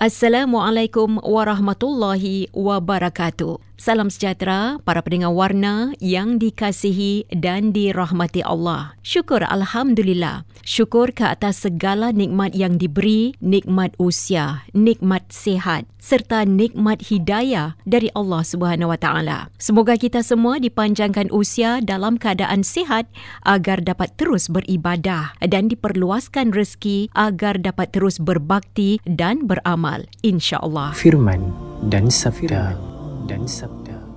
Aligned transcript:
Assalamualaikum 0.00 1.16
warahmatullahi 1.24 2.52
wabarakatuh. 2.52 3.69
Salam 3.80 4.12
sejahtera 4.12 4.76
para 4.84 5.00
pendengar 5.00 5.32
warna 5.32 5.96
yang 6.04 6.36
dikasihi 6.36 7.24
dan 7.32 7.72
dirahmati 7.72 8.44
Allah. 8.44 8.92
Syukur 9.00 9.40
Alhamdulillah. 9.40 10.44
Syukur 10.60 11.16
ke 11.16 11.24
atas 11.24 11.64
segala 11.64 12.12
nikmat 12.12 12.52
yang 12.52 12.76
diberi, 12.76 13.32
nikmat 13.40 13.96
usia, 13.96 14.68
nikmat 14.76 15.32
sehat 15.32 15.88
serta 15.96 16.44
nikmat 16.44 17.08
hidayah 17.08 17.80
dari 17.88 18.12
Allah 18.12 18.44
Subhanahu 18.44 18.92
Wa 18.92 19.00
Taala. 19.00 19.38
Semoga 19.56 19.96
kita 19.96 20.20
semua 20.20 20.60
dipanjangkan 20.60 21.32
usia 21.32 21.80
dalam 21.80 22.20
keadaan 22.20 22.60
sihat 22.60 23.08
agar 23.48 23.80
dapat 23.80 24.12
terus 24.20 24.52
beribadah 24.52 25.32
dan 25.40 25.72
diperluaskan 25.72 26.52
rezeki 26.52 27.08
agar 27.16 27.56
dapat 27.56 27.96
terus 27.96 28.20
berbakti 28.20 29.00
dan 29.08 29.48
beramal 29.48 30.04
insya-Allah. 30.20 30.92
Firman 30.92 31.48
dan 31.88 32.12
sabda 32.12 32.89
dan 33.30 33.46
sabda. 33.46 34.10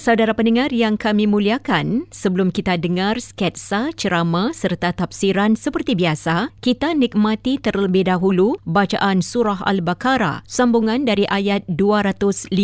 Saudara 0.00 0.32
pendengar 0.32 0.72
yang 0.72 0.96
kami 0.96 1.28
muliakan, 1.28 2.08
sebelum 2.08 2.48
kita 2.48 2.80
dengar 2.80 3.20
sketsa, 3.20 3.92
ceramah 3.92 4.48
serta 4.48 4.96
tafsiran 4.96 5.60
seperti 5.60 5.92
biasa, 5.92 6.56
kita 6.64 6.96
nikmati 6.96 7.60
terlebih 7.60 8.08
dahulu 8.08 8.56
bacaan 8.64 9.20
surah 9.20 9.60
Al-Baqarah 9.60 10.40
sambungan 10.48 11.04
dari 11.04 11.28
ayat 11.28 11.68
257 11.68 12.56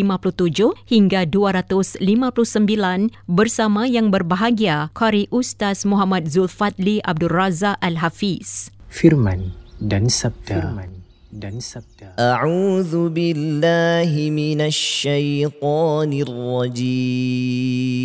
hingga 0.88 1.28
259 1.28 2.00
bersama 3.28 3.84
yang 3.84 4.08
berbahagia 4.08 4.88
Qari 4.97 5.28
Ustaz 5.28 5.84
Muhammad 5.84 6.33
Zulfadli 6.33 7.05
Abdul 7.05 7.37
Razak 7.37 7.76
Al-Hafiz. 7.84 8.72
Firman 8.88 9.53
dan 9.76 10.09
sabda. 10.09 10.72
Firman 10.72 10.95
dan 11.36 11.60
sabda 11.60 12.16
A'udzu 12.16 13.12
billahi 13.12 14.32
minasy 14.32 15.04
syaithanir 15.04 16.32
rajim 16.32 18.00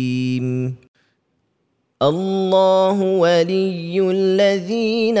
الله 2.02 2.98
ولي 2.98 3.94
الذين 4.10 5.18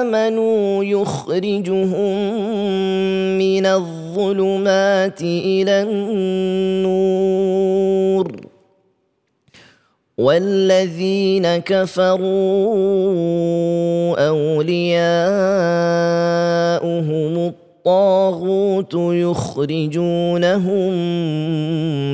آمنوا 0.00 0.84
يخرجهم 0.84 2.16
من 3.38 3.66
الظلمات 3.66 5.20
إلى 5.22 5.82
النور 5.82 7.04
والذين 10.18 11.56
كفروا 11.56 12.24
أولياؤهم 14.28 14.74
الطاغوت 17.84 18.94
يخرجونهم 18.94 20.92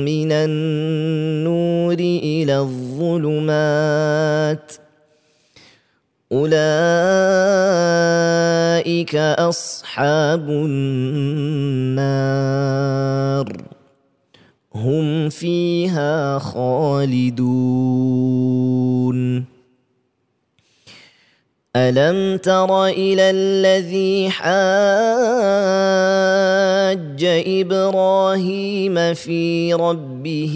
من 0.05 0.31
النور 0.31 1.93
إلى 1.99 2.57
الظلمات 2.59 3.91
أولئك 6.31 6.65
أصحاب 9.15 10.49
النار 10.49 11.51
هم 14.75 15.29
فيها 15.29 16.39
خالدون. 16.39 17.51
الم 21.75 22.37
تر 22.37 22.85
إلى 22.85 23.29
الذي 23.29 24.29
حاج 24.29 24.51
إبراهيم 27.47 29.13
في 29.13 29.73
ربه 29.73 30.55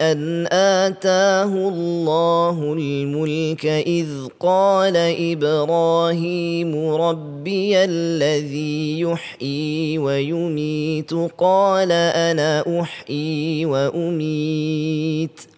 ان 0.00 0.46
اتاه 0.46 1.44
الله 1.44 2.72
الملك 2.78 3.66
اذ 3.66 4.08
قال 4.40 4.96
إبراهيم 4.96 6.94
ربي 6.94 7.84
الذي 7.84 9.00
يحيي 9.00 9.98
ويميت 9.98 11.10
قال 11.38 11.92
أنا 11.92 12.80
احيي 12.80 13.66
واميت 13.66 15.57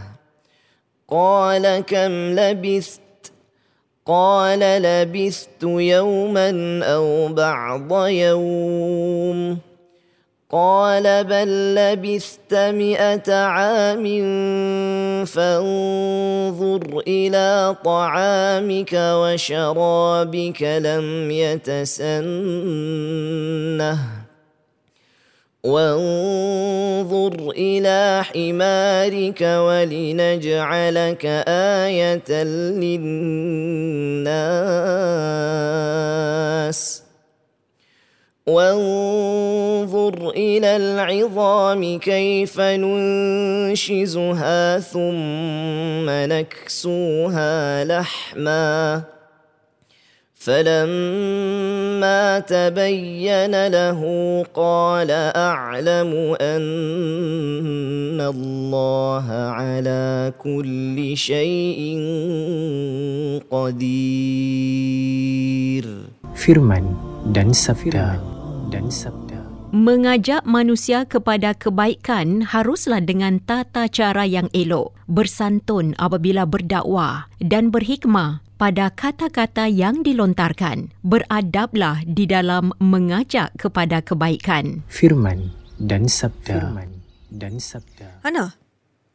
قال 1.11 1.79
كم 1.79 2.11
لبثت؟ 2.39 3.01
قال 4.05 4.59
لبثت 4.59 5.63
يوما 5.63 6.79
أو 6.83 7.27
بعض 7.27 8.07
يوم. 8.07 9.57
قال 10.51 11.23
بل 11.23 11.75
لبثت 11.75 12.53
مئة 12.53 13.33
عام 13.33 14.05
فانظر 15.25 17.03
إلى 17.07 17.75
طعامك 17.83 18.93
وشرابك 18.93 20.63
لم 20.63 21.31
يتسنه. 21.31 22.11
وانظر 25.63 27.51
إلى 27.57 28.23
حمارك 28.23 29.41
ولنجعلك 29.41 31.25
آية 31.47 32.43
للناس. 32.43 33.11
وانظر 38.47 40.29
إلى 40.29 40.75
العظام 40.75 41.99
كيف 41.99 42.59
ننشزها 42.61 43.99
ثم 44.79 46.09
نكسوها 46.09 47.83
لحماً. 47.83 49.20
فلما 50.46 52.22
تبين 52.44 53.54
له 53.66 54.00
قال 54.54 55.10
اعلم 55.32 56.36
ان 56.40 58.20
الله 58.20 59.26
على 59.32 60.32
كل 60.38 61.16
شيء 61.16 61.80
قدير 63.50 65.06
firman 66.36 66.84
dan 67.32 67.56
sabda 67.56 68.20
dan 68.68 68.92
sabda 68.92 69.40
Mengajak 69.74 70.46
manusia 70.46 71.02
kepada 71.04 71.52
kebaikan 71.52 72.46
haruslah 72.46 73.02
dengan 73.02 73.42
tata 73.42 73.90
cara 73.90 74.22
yang 74.24 74.46
elok, 74.54 74.94
bersantun 75.10 75.92
apabila 75.98 76.46
berdakwah 76.46 77.26
dan 77.42 77.74
berhikmah 77.74 78.46
pada 78.61 78.93
kata-kata 78.93 79.65
yang 79.65 80.05
dilontarkan. 80.05 80.93
Beradablah 81.01 82.05
di 82.05 82.29
dalam 82.29 82.69
mengajak 82.77 83.57
kepada 83.57 84.05
kebaikan. 84.05 84.85
Firman 84.85 85.49
dan 85.81 86.05
sabda. 86.05 86.61
Firman 86.61 87.01
dan 87.33 87.57
sabda. 87.57 88.21
Ana, 88.21 88.53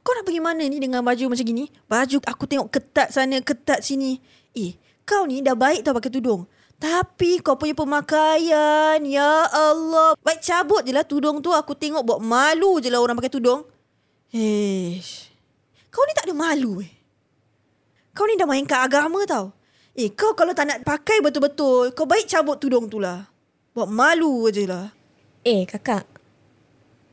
kau 0.03 0.11
nak 0.19 0.27
pergi 0.27 0.43
mana 0.43 0.67
ni 0.67 0.83
dengan 0.83 1.07
baju 1.07 1.31
macam 1.31 1.47
gini? 1.47 1.71
Baju 1.87 2.19
aku 2.27 2.45
tengok 2.51 2.75
ketat 2.75 3.15
sana, 3.15 3.39
ketat 3.39 3.87
sini. 3.87 4.19
Eh, 4.59 4.75
kau 5.07 5.31
ni 5.31 5.47
dah 5.47 5.55
baik 5.55 5.87
tau 5.87 5.95
pakai 5.95 6.11
tudung. 6.11 6.51
Tapi 6.83 7.39
kau 7.39 7.55
punya 7.55 7.79
pemakaian, 7.79 8.99
ya 9.07 9.47
Allah. 9.47 10.19
Baik 10.27 10.43
cabut 10.43 10.83
je 10.83 10.91
lah 10.91 11.07
tudung 11.07 11.39
tu. 11.39 11.55
Aku 11.55 11.79
tengok 11.79 12.03
buat 12.03 12.19
malu 12.19 12.83
je 12.83 12.91
lah 12.91 12.99
orang 12.99 13.15
pakai 13.15 13.31
tudung. 13.31 13.63
Hei, 14.27 14.99
kau 15.95 16.03
ni 16.03 16.19
tak 16.19 16.27
ada 16.27 16.35
malu 16.35 16.83
eh. 16.83 16.96
Kau 18.17 18.25
ni 18.25 18.41
dah 18.41 18.49
mainkan 18.49 18.81
agama 18.81 19.21
tau. 19.29 19.53
Eh, 19.93 20.09
kau 20.17 20.33
kalau 20.33 20.57
tak 20.57 20.73
nak 20.73 20.81
pakai 20.89 21.21
betul-betul, 21.21 21.93
kau 21.93 22.09
baik 22.09 22.25
cabut 22.25 22.57
tudung 22.57 22.89
tu 22.89 22.97
lah. 22.97 23.29
Buat 23.77 23.93
malu 23.93 24.49
je 24.49 24.65
lah. 24.65 24.89
Eh, 25.45 25.69
kakak. 25.69 26.09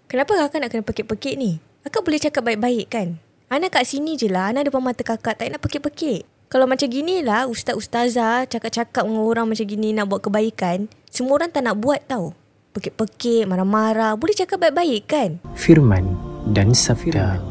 Kenapa 0.07 0.31
kakak 0.31 0.63
nak 0.63 0.69
kena 0.71 0.83
pekik-pekik 0.87 1.35
ni? 1.35 1.59
Kakak 1.83 2.07
boleh 2.07 2.19
cakap 2.23 2.47
baik-baik 2.47 2.87
kan? 2.87 3.19
Ana 3.51 3.67
kat 3.67 3.83
sini 3.83 4.15
je 4.15 4.31
lah. 4.31 4.55
Ana 4.55 4.63
depan 4.63 4.79
mata 4.79 5.03
kakak. 5.03 5.35
Tak 5.35 5.51
nak 5.51 5.59
pekik-pekik. 5.59 6.23
Kalau 6.47 6.69
macam 6.69 6.87
gini 6.87 7.19
lah, 7.19 7.51
ustaz-ustazah 7.51 8.47
cakap-cakap 8.47 9.03
dengan 9.03 9.27
orang 9.27 9.49
macam 9.49 9.65
gini 9.65 9.89
nak 9.91 10.05
buat 10.05 10.21
kebaikan, 10.23 10.85
semua 11.11 11.41
orang 11.41 11.49
tak 11.51 11.65
nak 11.65 11.81
buat 11.81 11.99
tau. 12.07 12.31
Pekik-pekik, 12.77 13.43
marah-marah. 13.49 14.15
Boleh 14.15 14.37
cakap 14.37 14.61
baik-baik 14.61 15.03
kan? 15.09 15.29
Firman 15.59 16.15
dan 16.53 16.71
sabda 16.71 17.41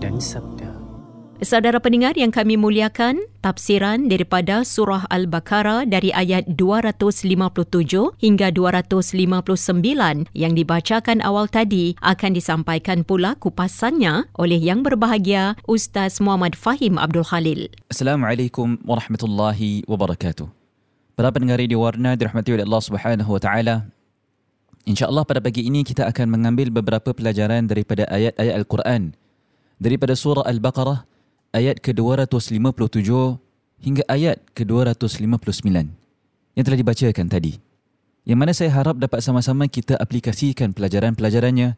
dan 0.00 0.16
sabda. 0.16 0.51
Saudara 1.42 1.82
pendengar 1.82 2.14
yang 2.14 2.30
kami 2.30 2.54
muliakan, 2.54 3.18
tafsiran 3.42 4.06
daripada 4.06 4.62
surah 4.62 5.10
Al-Baqarah 5.10 5.90
dari 5.90 6.14
ayat 6.14 6.46
257 6.54 7.34
hingga 8.22 8.54
259 8.54 10.30
yang 10.38 10.52
dibacakan 10.54 11.18
awal 11.18 11.50
tadi 11.50 11.98
akan 11.98 12.38
disampaikan 12.38 13.02
pula 13.02 13.34
kupasannya 13.42 14.30
oleh 14.38 14.54
yang 14.54 14.86
berbahagia 14.86 15.58
Ustaz 15.66 16.22
Muhammad 16.22 16.54
Fahim 16.54 16.94
Abdul 16.94 17.26
Khalil. 17.26 17.74
Assalamualaikum 17.90 18.78
warahmatullahi 18.86 19.82
wabarakatuh. 19.90 20.46
Para 21.18 21.34
pendengar 21.34 21.58
di 21.58 21.74
Warna 21.74 22.14
dirahmati 22.14 22.54
oleh 22.54 22.62
Allah 22.70 22.82
Subhanahu 22.86 23.30
wa 23.34 23.42
taala. 23.42 23.90
Insya-Allah 24.86 25.26
pada 25.26 25.42
pagi 25.42 25.66
ini 25.66 25.82
kita 25.82 26.06
akan 26.06 26.38
mengambil 26.38 26.70
beberapa 26.70 27.10
pelajaran 27.10 27.66
daripada 27.66 28.06
ayat-ayat 28.06 28.62
Al-Quran 28.62 29.18
daripada 29.82 30.14
surah 30.14 30.46
Al-Baqarah 30.46 31.10
ayat 31.52 31.84
ke-257 31.84 33.12
hingga 33.84 34.02
ayat 34.08 34.40
ke-259 34.56 35.68
yang 36.56 36.64
telah 36.64 36.78
dibacakan 36.80 37.26
tadi. 37.28 37.60
Yang 38.22 38.38
mana 38.38 38.52
saya 38.54 38.70
harap 38.70 38.96
dapat 39.02 39.18
sama-sama 39.20 39.66
kita 39.66 39.98
aplikasikan 39.98 40.70
pelajaran-pelajarannya 40.72 41.74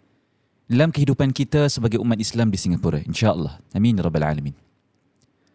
dalam 0.68 0.92
kehidupan 0.92 1.32
kita 1.32 1.68
sebagai 1.72 1.96
umat 2.00 2.20
Islam 2.20 2.52
di 2.52 2.58
Singapura. 2.60 3.00
InsyaAllah. 3.00 3.60
Amin. 3.72 3.96
Rabbal 3.96 4.24
Alamin. 4.24 4.54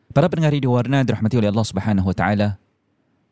Para 0.10 0.26
pendengar 0.26 0.58
di 0.58 0.66
warna 0.66 1.06
dirahmati 1.06 1.38
oleh 1.38 1.54
Allah 1.54 1.68
Subhanahu 1.70 2.10
Wa 2.10 2.16
Taala. 2.18 2.50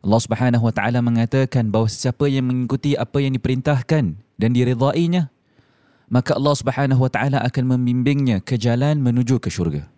Allah 0.06 0.22
Subhanahu 0.22 0.64
Wa 0.70 0.74
Taala 0.78 1.02
mengatakan 1.02 1.74
bahawa 1.74 1.90
sesiapa 1.90 2.30
yang 2.30 2.46
mengikuti 2.46 2.94
apa 2.94 3.18
yang 3.18 3.34
diperintahkan 3.34 4.14
dan 4.38 4.50
diridainya, 4.54 5.34
maka 6.14 6.38
Allah 6.38 6.54
Subhanahu 6.54 7.02
Wa 7.02 7.12
Taala 7.12 7.42
akan 7.42 7.64
membimbingnya 7.74 8.46
ke 8.46 8.62
jalan 8.62 9.02
menuju 9.02 9.42
ke 9.42 9.50
syurga. 9.50 9.90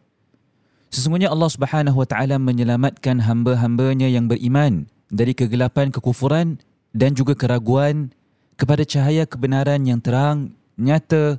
Sesungguhnya 0.90 1.30
Allah 1.30 1.50
Subhanahu 1.54 2.02
wa 2.02 2.08
taala 2.10 2.42
menyelamatkan 2.42 3.22
hamba-hambanya 3.22 4.10
yang 4.10 4.26
beriman 4.26 4.90
dari 5.14 5.38
kegelapan 5.38 5.94
kekufuran 5.94 6.58
dan 6.98 7.14
juga 7.14 7.38
keraguan 7.38 8.10
kepada 8.58 8.82
cahaya 8.82 9.30
kebenaran 9.30 9.86
yang 9.86 10.02
terang, 10.02 10.58
nyata, 10.82 11.38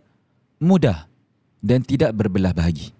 mudah 0.63 1.11
dan 1.61 1.83
tidak 1.83 2.15
berbelah 2.15 2.55
bahagi. 2.55 2.95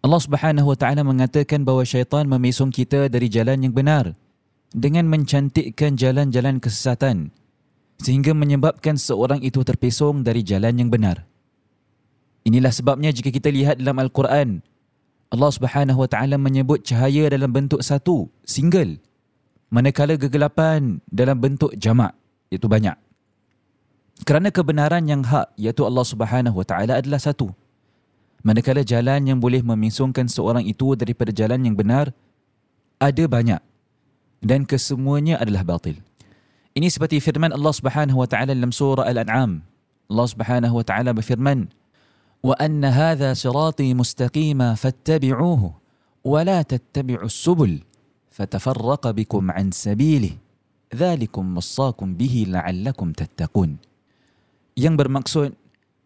Allah 0.00 0.20
Subhanahu 0.20 0.72
wa 0.72 0.76
taala 0.76 1.04
mengatakan 1.04 1.64
bahawa 1.64 1.84
syaitan 1.84 2.24
memesong 2.28 2.72
kita 2.72 3.12
dari 3.12 3.28
jalan 3.28 3.68
yang 3.68 3.72
benar 3.72 4.16
dengan 4.72 5.08
mencantikkan 5.08 5.96
jalan-jalan 5.96 6.60
kesesatan 6.60 7.32
sehingga 8.00 8.32
menyebabkan 8.36 8.98
seorang 8.98 9.40
itu 9.40 9.60
terpesong 9.62 10.24
dari 10.26 10.40
jalan 10.44 10.76
yang 10.76 10.90
benar. 10.90 11.24
Inilah 12.44 12.74
sebabnya 12.74 13.08
jika 13.14 13.32
kita 13.32 13.48
lihat 13.48 13.80
dalam 13.80 13.96
Al-Quran, 13.96 14.60
Allah 15.34 15.50
Subhanahu 15.50 16.06
Wa 16.06 16.08
Taala 16.14 16.38
menyebut 16.38 16.86
cahaya 16.86 17.26
dalam 17.26 17.50
bentuk 17.50 17.82
satu, 17.82 18.30
single. 18.46 19.02
Manakala 19.66 20.14
kegelapan 20.14 21.02
dalam 21.10 21.42
bentuk 21.42 21.74
jamak, 21.74 22.14
iaitu 22.54 22.70
banyak. 22.70 22.94
Kerana 24.22 24.54
kebenaran 24.54 25.02
yang 25.10 25.26
hak, 25.26 25.58
iaitu 25.58 25.82
Allah 25.82 26.06
Subhanahu 26.06 26.62
Wa 26.62 26.66
Taala 26.70 27.02
adalah 27.02 27.18
satu. 27.18 27.50
Manakala 28.46 28.86
jalan 28.86 29.26
yang 29.26 29.42
boleh 29.42 29.58
memisungkan 29.66 30.30
seorang 30.30 30.62
itu 30.62 30.94
daripada 30.94 31.34
jalan 31.34 31.66
yang 31.66 31.74
benar, 31.74 32.14
ada 33.02 33.24
banyak. 33.26 33.58
Dan 34.38 34.62
kesemuanya 34.70 35.42
adalah 35.42 35.66
batil. 35.66 35.98
Ini 36.78 36.86
seperti 36.86 37.18
firman 37.18 37.50
Allah 37.50 37.74
Subhanahu 37.74 38.22
Wa 38.22 38.28
Taala 38.30 38.54
dalam 38.54 38.70
surah 38.70 39.02
Al-An'am. 39.10 39.66
Allah 40.06 40.26
Subhanahu 40.30 40.78
Wa 40.78 40.84
Taala 40.86 41.10
berfirman, 41.10 41.74
وان 42.43 42.85
هذا 42.85 43.33
صراطي 43.35 43.93
مستقيما 43.93 44.75
فاتبعوه 44.75 45.63
ولا 46.23 46.61
تتبعوا 46.61 47.27
السبل 47.27 47.73
فتفرق 48.31 49.03
بكم 49.11 49.43
عن 49.51 49.71
سبيله 49.71 50.33
ذلكم 50.95 51.45
وصاكم 51.57 52.07
به 52.15 52.35
لعلكم 52.47 53.07
تتقون 53.11 53.71
yang 54.79 54.95
bermaksud 54.95 55.51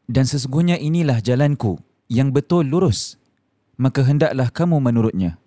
dan 0.10 0.26
sesungguhnya 0.26 0.82
inilah 0.82 1.22
jalanku 1.22 1.78
yang 2.10 2.34
betul 2.34 2.66
lurus 2.66 3.22
maka 3.78 4.02
hendaklah 4.02 4.50
kamu 4.50 4.82
menurutnya 4.82 5.38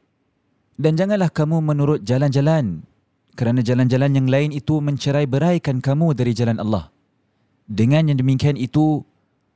dan 0.78 0.94
janganlah 0.94 1.34
kamu 1.34 1.58
menurut 1.58 2.06
jalan-jalan 2.06 2.86
kerana 3.34 3.60
jalan-jalan 3.66 4.14
yang 4.14 4.28
lain 4.30 4.50
itu 4.54 4.78
mencerai 4.78 5.26
beraikan 5.26 5.82
kamu 5.82 6.14
dari 6.14 6.30
jalan 6.30 6.62
Allah 6.62 6.94
dengan 7.66 8.06
yang 8.06 8.18
demikian 8.22 8.54
itu 8.54 9.02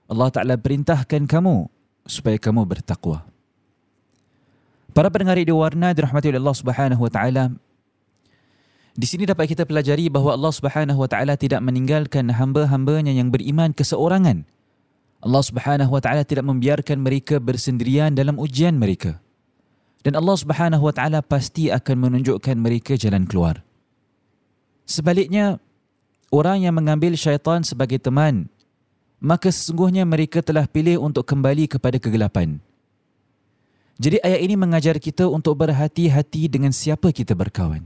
Allah 0.06 0.30
Ta'ala 0.30 0.56
perintahkan 0.58 1.26
kamu 1.26 1.66
supaya 2.06 2.38
kamu 2.38 2.62
bertakwa. 2.66 3.26
Para 4.96 5.12
pendengar 5.12 5.36
di 5.42 5.52
warna 5.52 5.92
dirahmati 5.92 6.32
oleh 6.32 6.40
Allah 6.40 6.58
Subhanahu 6.58 7.02
Wa 7.04 7.12
Ta'ala, 7.12 7.44
di 8.96 9.04
sini 9.04 9.28
dapat 9.28 9.52
kita 9.52 9.68
pelajari 9.68 10.08
bahawa 10.08 10.40
Allah 10.40 10.54
Subhanahu 10.56 11.04
Wa 11.04 11.10
Ta'ala 11.12 11.36
tidak 11.36 11.60
meninggalkan 11.60 12.32
hamba-hambanya 12.32 13.12
yang 13.12 13.28
beriman 13.28 13.76
keseorangan. 13.76 14.48
Allah 15.20 15.44
Subhanahu 15.44 15.92
Wa 15.92 16.02
Ta'ala 16.06 16.24
tidak 16.24 16.48
membiarkan 16.48 17.04
mereka 17.04 17.44
bersendirian 17.44 18.16
dalam 18.16 18.40
ujian 18.40 18.80
mereka. 18.80 19.20
Dan 20.06 20.16
Allah 20.16 20.38
Subhanahu 20.40 20.86
Wa 20.86 20.94
Ta'ala 20.96 21.20
pasti 21.26 21.68
akan 21.68 22.08
menunjukkan 22.08 22.56
mereka 22.56 22.96
jalan 22.96 23.28
keluar. 23.28 23.66
Sebaliknya, 24.88 25.60
orang 26.32 26.64
yang 26.64 26.78
mengambil 26.78 27.20
syaitan 27.20 27.68
sebagai 27.68 28.00
teman 28.00 28.48
maka 29.26 29.50
sesungguhnya 29.50 30.06
mereka 30.06 30.46
telah 30.46 30.70
pilih 30.70 31.02
untuk 31.02 31.26
kembali 31.26 31.66
kepada 31.66 31.98
kegelapan. 31.98 32.62
Jadi 33.98 34.22
ayat 34.22 34.46
ini 34.46 34.54
mengajar 34.54 35.02
kita 35.02 35.26
untuk 35.26 35.58
berhati-hati 35.58 36.46
dengan 36.46 36.70
siapa 36.70 37.10
kita 37.10 37.34
berkawan. 37.34 37.82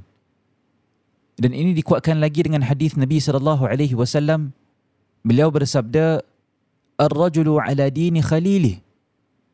Dan 1.40 1.56
ini 1.56 1.72
dikuatkan 1.72 2.20
lagi 2.20 2.44
dengan 2.44 2.68
hadis 2.68 3.00
Nabi 3.00 3.24
sallallahu 3.24 3.64
alaihi 3.64 3.96
wasallam 3.96 4.52
beliau 5.24 5.48
bersabda 5.48 6.20
ar-rajulu 7.00 7.64
ala 7.64 7.88
dini 7.88 8.20
khalilih 8.20 8.84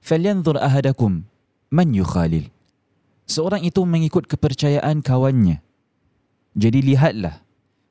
falyanzur 0.02 0.58
ahadakum 0.58 1.26
man 1.70 1.94
yukhalil 1.94 2.50
seorang 3.30 3.62
itu 3.66 3.82
mengikut 3.86 4.26
kepercayaan 4.26 5.02
kawannya 5.06 5.62
jadi 6.58 6.80
lihatlah 6.82 7.42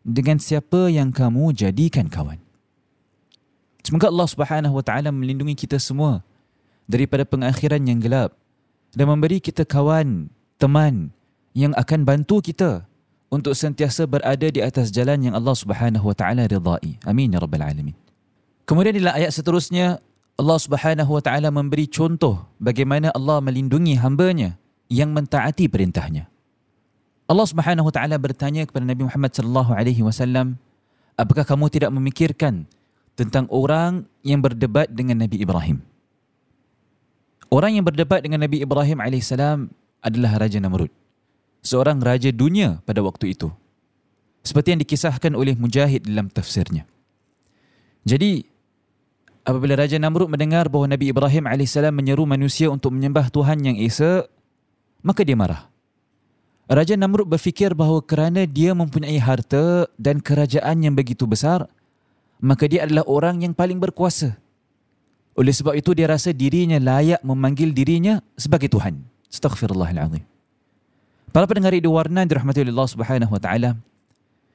dengan 0.03 0.43
siapa 0.43 0.91
yang 0.91 1.11
kamu 1.15 1.55
jadikan 1.55 2.07
kawan 2.11 2.44
semoga 3.85 4.09
Allah 4.09 4.29
Subhanahu 4.29 4.75
wa 4.81 4.85
taala 4.85 5.13
melindungi 5.13 5.55
kita 5.55 5.77
semua 5.77 6.25
daripada 6.89 7.29
pengakhiran 7.29 7.85
yang 7.85 8.01
gelap 8.01 8.33
dan 8.97 9.07
memberi 9.07 9.39
kita 9.39 9.69
kawan 9.69 10.33
teman 10.57 11.13
yang 11.55 11.77
akan 11.79 12.03
bantu 12.03 12.41
kita 12.43 12.89
untuk 13.31 13.55
sentiasa 13.59 14.07
berada 14.07 14.47
di 14.47 14.63
atas 14.63 14.91
jalan 14.95 15.31
yang 15.31 15.35
Allah 15.35 15.55
Subhanahu 15.55 16.07
wa 16.07 16.17
taala 16.17 16.47
ridai. 16.47 16.99
Amin 17.07 17.35
ya 17.35 17.43
rabbal 17.43 17.63
alamin. 17.63 17.95
Kemudian 18.65 18.97
dalam 18.97 19.15
ayat 19.15 19.35
seterusnya 19.35 20.01
Allah 20.35 20.59
Subhanahu 20.59 21.11
wa 21.15 21.23
taala 21.23 21.51
memberi 21.51 21.87
contoh 21.91 22.47
bagaimana 22.59 23.11
Allah 23.15 23.39
melindungi 23.45 23.99
hamba-Nya 23.99 24.57
yang 24.91 25.15
mentaati 25.15 25.67
perintahnya. 25.71 26.31
Allah 27.27 27.47
Subhanahu 27.49 27.89
wa 27.89 27.95
taala 27.95 28.17
bertanya 28.19 28.67
kepada 28.69 28.85
Nabi 28.87 29.07
Muhammad 29.09 29.33
sallallahu 29.35 29.71
alaihi 29.75 30.03
wasallam, 30.05 30.61
"Apakah 31.19 31.43
kamu 31.43 31.73
tidak 31.73 31.91
memikirkan 31.91 32.69
tentang 33.15 33.47
orang 33.51 34.07
yang 34.27 34.43
berdebat 34.43 34.91
dengan 34.91 35.23
Nabi 35.25 35.41
Ibrahim?" 35.41 35.83
Orang 37.49 37.79
yang 37.79 37.87
berdebat 37.87 38.21
dengan 38.27 38.43
Nabi 38.43 38.67
Ibrahim 38.67 38.99
alaihissalam 38.99 39.71
adalah 40.03 40.43
Raja 40.43 40.59
Namrud 40.59 40.91
seorang 41.65 41.99
raja 41.99 42.29
dunia 42.29 42.85
pada 42.85 43.01
waktu 43.01 43.33
itu. 43.33 43.49
Seperti 44.45 44.77
yang 44.77 44.81
dikisahkan 44.85 45.33
oleh 45.33 45.57
Mujahid 45.57 46.05
dalam 46.05 46.29
tafsirnya. 46.29 46.85
Jadi, 48.05 48.45
apabila 49.49 49.81
Raja 49.81 49.97
Namrud 49.97 50.29
mendengar 50.29 50.69
bahawa 50.69 50.93
Nabi 50.93 51.09
Ibrahim 51.09 51.49
AS 51.49 51.81
menyeru 51.89 52.29
manusia 52.29 52.69
untuk 52.69 52.93
menyembah 52.93 53.33
Tuhan 53.33 53.65
yang 53.65 53.81
Esa, 53.81 54.29
maka 55.01 55.25
dia 55.25 55.33
marah. 55.33 55.73
Raja 56.69 56.93
Namrud 57.01 57.25
berfikir 57.25 57.73
bahawa 57.73 58.05
kerana 58.05 58.45
dia 58.45 58.77
mempunyai 58.77 59.17
harta 59.17 59.89
dan 59.97 60.21
kerajaan 60.21 60.85
yang 60.85 60.93
begitu 60.93 61.25
besar, 61.25 61.65
maka 62.45 62.69
dia 62.69 62.85
adalah 62.85 63.09
orang 63.09 63.41
yang 63.41 63.57
paling 63.57 63.81
berkuasa. 63.81 64.37
Oleh 65.33 65.51
sebab 65.51 65.73
itu 65.75 65.97
dia 65.97 66.07
rasa 66.07 66.31
dirinya 66.31 66.77
layak 66.77 67.25
memanggil 67.25 67.73
dirinya 67.73 68.21
sebagai 68.37 68.69
Tuhan. 68.69 69.01
Astaghfirullahaladzim. 69.33 70.23
Para 71.33 71.49
pendengar 71.51 71.75
radio 71.75 71.91
warna 71.91 72.23
dirahmati 72.23 72.63
oleh 72.63 72.71
Allah 72.71 72.91
Subhanahu 72.93 73.33
wa 73.33 73.41
taala. 73.41 73.71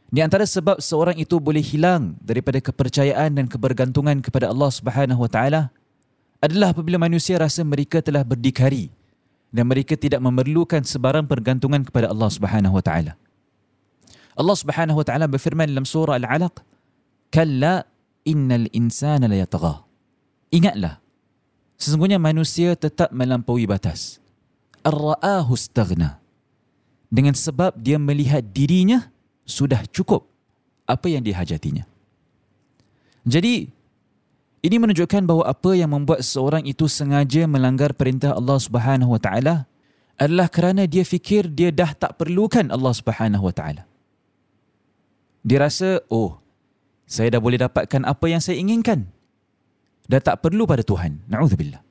Di 0.08 0.24
antara 0.24 0.48
sebab 0.48 0.80
seorang 0.80 1.20
itu 1.20 1.36
boleh 1.42 1.60
hilang 1.60 2.16
daripada 2.24 2.64
kepercayaan 2.64 3.36
dan 3.36 3.46
kebergantungan 3.50 4.24
kepada 4.24 4.48
Allah 4.48 4.70
Subhanahu 4.72 5.20
wa 5.20 5.28
taala 5.28 5.74
adalah 6.40 6.72
apabila 6.72 6.96
manusia 6.96 7.36
rasa 7.36 7.68
mereka 7.68 8.00
telah 8.00 8.24
berdikari 8.24 8.88
dan 9.52 9.68
mereka 9.68 10.00
tidak 10.00 10.24
memerlukan 10.24 10.86
sebarang 10.86 11.28
pergantungan 11.28 11.84
kepada 11.84 12.08
Allah 12.08 12.30
Subhanahu 12.32 12.80
wa 12.80 12.84
taala. 12.86 13.20
Allah 14.40 14.56
Subhanahu 14.56 15.04
wa 15.04 15.06
taala 15.06 15.28
berfirman 15.28 15.68
dalam 15.68 15.84
surah 15.84 16.16
Al-Alaq, 16.16 16.64
"Kalla 17.30 17.86
innal 18.26 18.68
insana 18.74 19.30
la 19.30 19.38
yatagha." 19.38 19.86
Ingatlah, 20.50 20.98
sesungguhnya 21.78 22.18
manusia 22.18 22.74
tetap 22.74 23.14
melampaui 23.14 23.70
batas. 23.70 24.18
Ar-ra'ahu 24.82 25.54
istaghna 25.54 26.18
dengan 27.10 27.34
sebab 27.34 27.78
dia 27.78 27.98
melihat 27.98 28.46
dirinya 28.46 29.10
sudah 29.44 29.82
cukup 29.90 30.30
apa 30.86 31.10
yang 31.10 31.26
dihajatinya. 31.26 31.86
Jadi 33.26 33.70
ini 34.60 34.76
menunjukkan 34.78 35.24
bahawa 35.26 35.44
apa 35.50 35.72
yang 35.78 35.94
membuat 35.94 36.26
seorang 36.26 36.66
itu 36.66 36.86
sengaja 36.90 37.46
melanggar 37.46 37.94
perintah 37.94 38.34
Allah 38.34 38.58
Subhanahu 38.58 39.14
Wa 39.18 39.22
Taala 39.22 39.56
adalah 40.20 40.48
kerana 40.52 40.84
dia 40.84 41.06
fikir 41.06 41.48
dia 41.50 41.72
dah 41.72 41.94
tak 41.94 42.18
perlukan 42.20 42.68
Allah 42.70 42.94
Subhanahu 42.94 43.50
Wa 43.50 43.54
Taala. 43.54 43.84
Dia 45.40 45.64
rasa, 45.64 46.04
oh, 46.12 46.39
saya 47.10 47.34
dah 47.34 47.42
boleh 47.42 47.58
dapatkan 47.58 48.06
apa 48.06 48.26
yang 48.30 48.38
saya 48.38 48.62
inginkan. 48.62 49.10
Dah 50.06 50.22
tak 50.22 50.46
perlu 50.46 50.70
pada 50.70 50.86
Tuhan. 50.86 51.26
Na'udzubillah. 51.26 51.82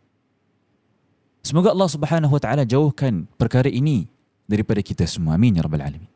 Semoga 1.42 1.74
Allah 1.74 1.90
Subhanahu 1.90 2.38
Wa 2.38 2.40
Taala 2.42 2.62
jauhkan 2.62 3.26
perkara 3.34 3.66
ini 3.66 4.06
daripada 4.46 4.78
kita 4.78 5.02
semua. 5.10 5.34
Amin 5.34 5.58
ya 5.58 5.66
rabbal 5.66 5.82
alamin. 5.82 6.06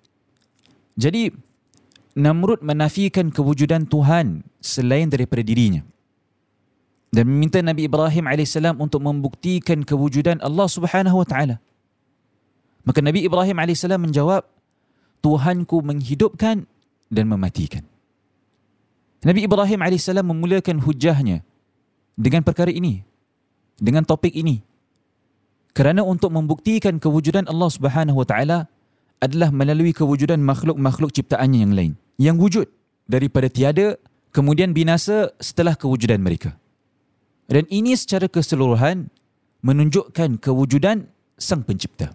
Jadi 0.95 1.35
Namrud 2.15 2.63
menafikan 2.63 3.35
kewujudan 3.35 3.91
Tuhan 3.91 4.47
selain 4.63 5.11
daripada 5.11 5.41
dirinya 5.43 5.83
dan 7.13 7.29
meminta 7.29 7.61
Nabi 7.61 7.91
Ibrahim 7.91 8.25
AS 8.25 8.57
untuk 8.81 9.05
membuktikan 9.05 9.85
kewujudan 9.85 10.41
Allah 10.41 10.69
Subhanahu 10.71 11.21
Wa 11.21 11.27
Taala. 11.27 11.57
Maka 12.87 13.05
Nabi 13.05 13.27
Ibrahim 13.27 13.57
AS 13.63 13.85
menjawab, 13.85 14.47
Tuhanku 15.23 15.87
menghidupkan 15.87 16.67
dan 17.13 17.25
mematikan. 17.31 17.92
Nabi 19.23 19.47
Ibrahim 19.47 19.81
AS 19.87 20.11
memulakan 20.11 20.83
hujahnya 20.83 21.47
dengan 22.19 22.43
perkara 22.43 22.75
ini, 22.75 23.07
dengan 23.79 24.02
topik 24.02 24.35
ini, 24.35 24.67
kerana 25.73 26.02
untuk 26.02 26.35
membuktikan 26.35 26.99
kewujudan 26.99 27.47
Allah 27.47 27.71
Subhanahu 27.71 28.19
Wa 28.23 28.26
Taala 28.26 28.59
adalah 29.23 29.55
melalui 29.55 29.95
kewujudan 29.95 30.43
makhluk-makhluk 30.43 31.14
ciptaannya 31.14 31.59
yang 31.62 31.73
lain 31.73 31.93
yang 32.19 32.37
wujud 32.37 32.67
daripada 33.07 33.47
tiada 33.47 33.95
kemudian 34.35 34.75
binasa 34.75 35.31
setelah 35.38 35.79
kewujudan 35.79 36.19
mereka. 36.19 36.59
Dan 37.47 37.69
ini 37.71 37.95
secara 37.95 38.26
keseluruhan 38.26 39.07
menunjukkan 39.62 40.43
kewujudan 40.43 41.07
sang 41.38 41.62
pencipta. 41.62 42.11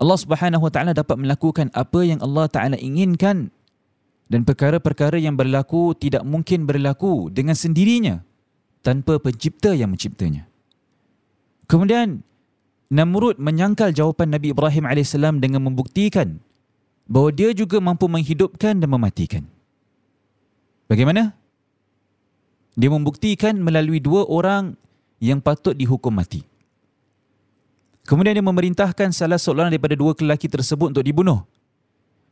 Allah 0.00 0.18
Subhanahu 0.20 0.68
Wa 0.68 0.72
Taala 0.72 0.92
dapat 0.92 1.16
melakukan 1.16 1.72
apa 1.72 2.00
yang 2.04 2.20
Allah 2.20 2.46
Taala 2.52 2.76
inginkan 2.76 3.48
dan 4.30 4.46
perkara-perkara 4.46 5.18
yang 5.18 5.34
berlaku 5.34 5.90
tidak 5.98 6.22
mungkin 6.22 6.62
berlaku 6.62 7.34
dengan 7.34 7.58
sendirinya 7.58 8.22
tanpa 8.86 9.18
pencipta 9.18 9.74
yang 9.74 9.90
menciptanya. 9.90 10.46
Kemudian 11.66 12.22
Namrud 12.90 13.38
menyangkal 13.42 13.90
jawapan 13.94 14.34
Nabi 14.34 14.54
Ibrahim 14.54 14.86
AS 14.86 15.14
dengan 15.14 15.62
membuktikan 15.66 16.38
bahawa 17.10 17.30
dia 17.34 17.50
juga 17.54 17.82
mampu 17.82 18.06
menghidupkan 18.06 18.78
dan 18.78 18.88
mematikan. 18.90 19.46
Bagaimana? 20.86 21.34
Dia 22.74 22.90
membuktikan 22.90 23.58
melalui 23.58 23.98
dua 23.98 24.26
orang 24.26 24.78
yang 25.22 25.42
patut 25.42 25.74
dihukum 25.74 26.14
mati. 26.14 26.42
Kemudian 28.06 28.34
dia 28.34 28.42
memerintahkan 28.42 29.14
salah 29.14 29.38
seorang 29.38 29.70
daripada 29.70 29.94
dua 29.94 30.14
lelaki 30.18 30.50
tersebut 30.50 30.90
untuk 30.94 31.06
dibunuh. 31.06 31.46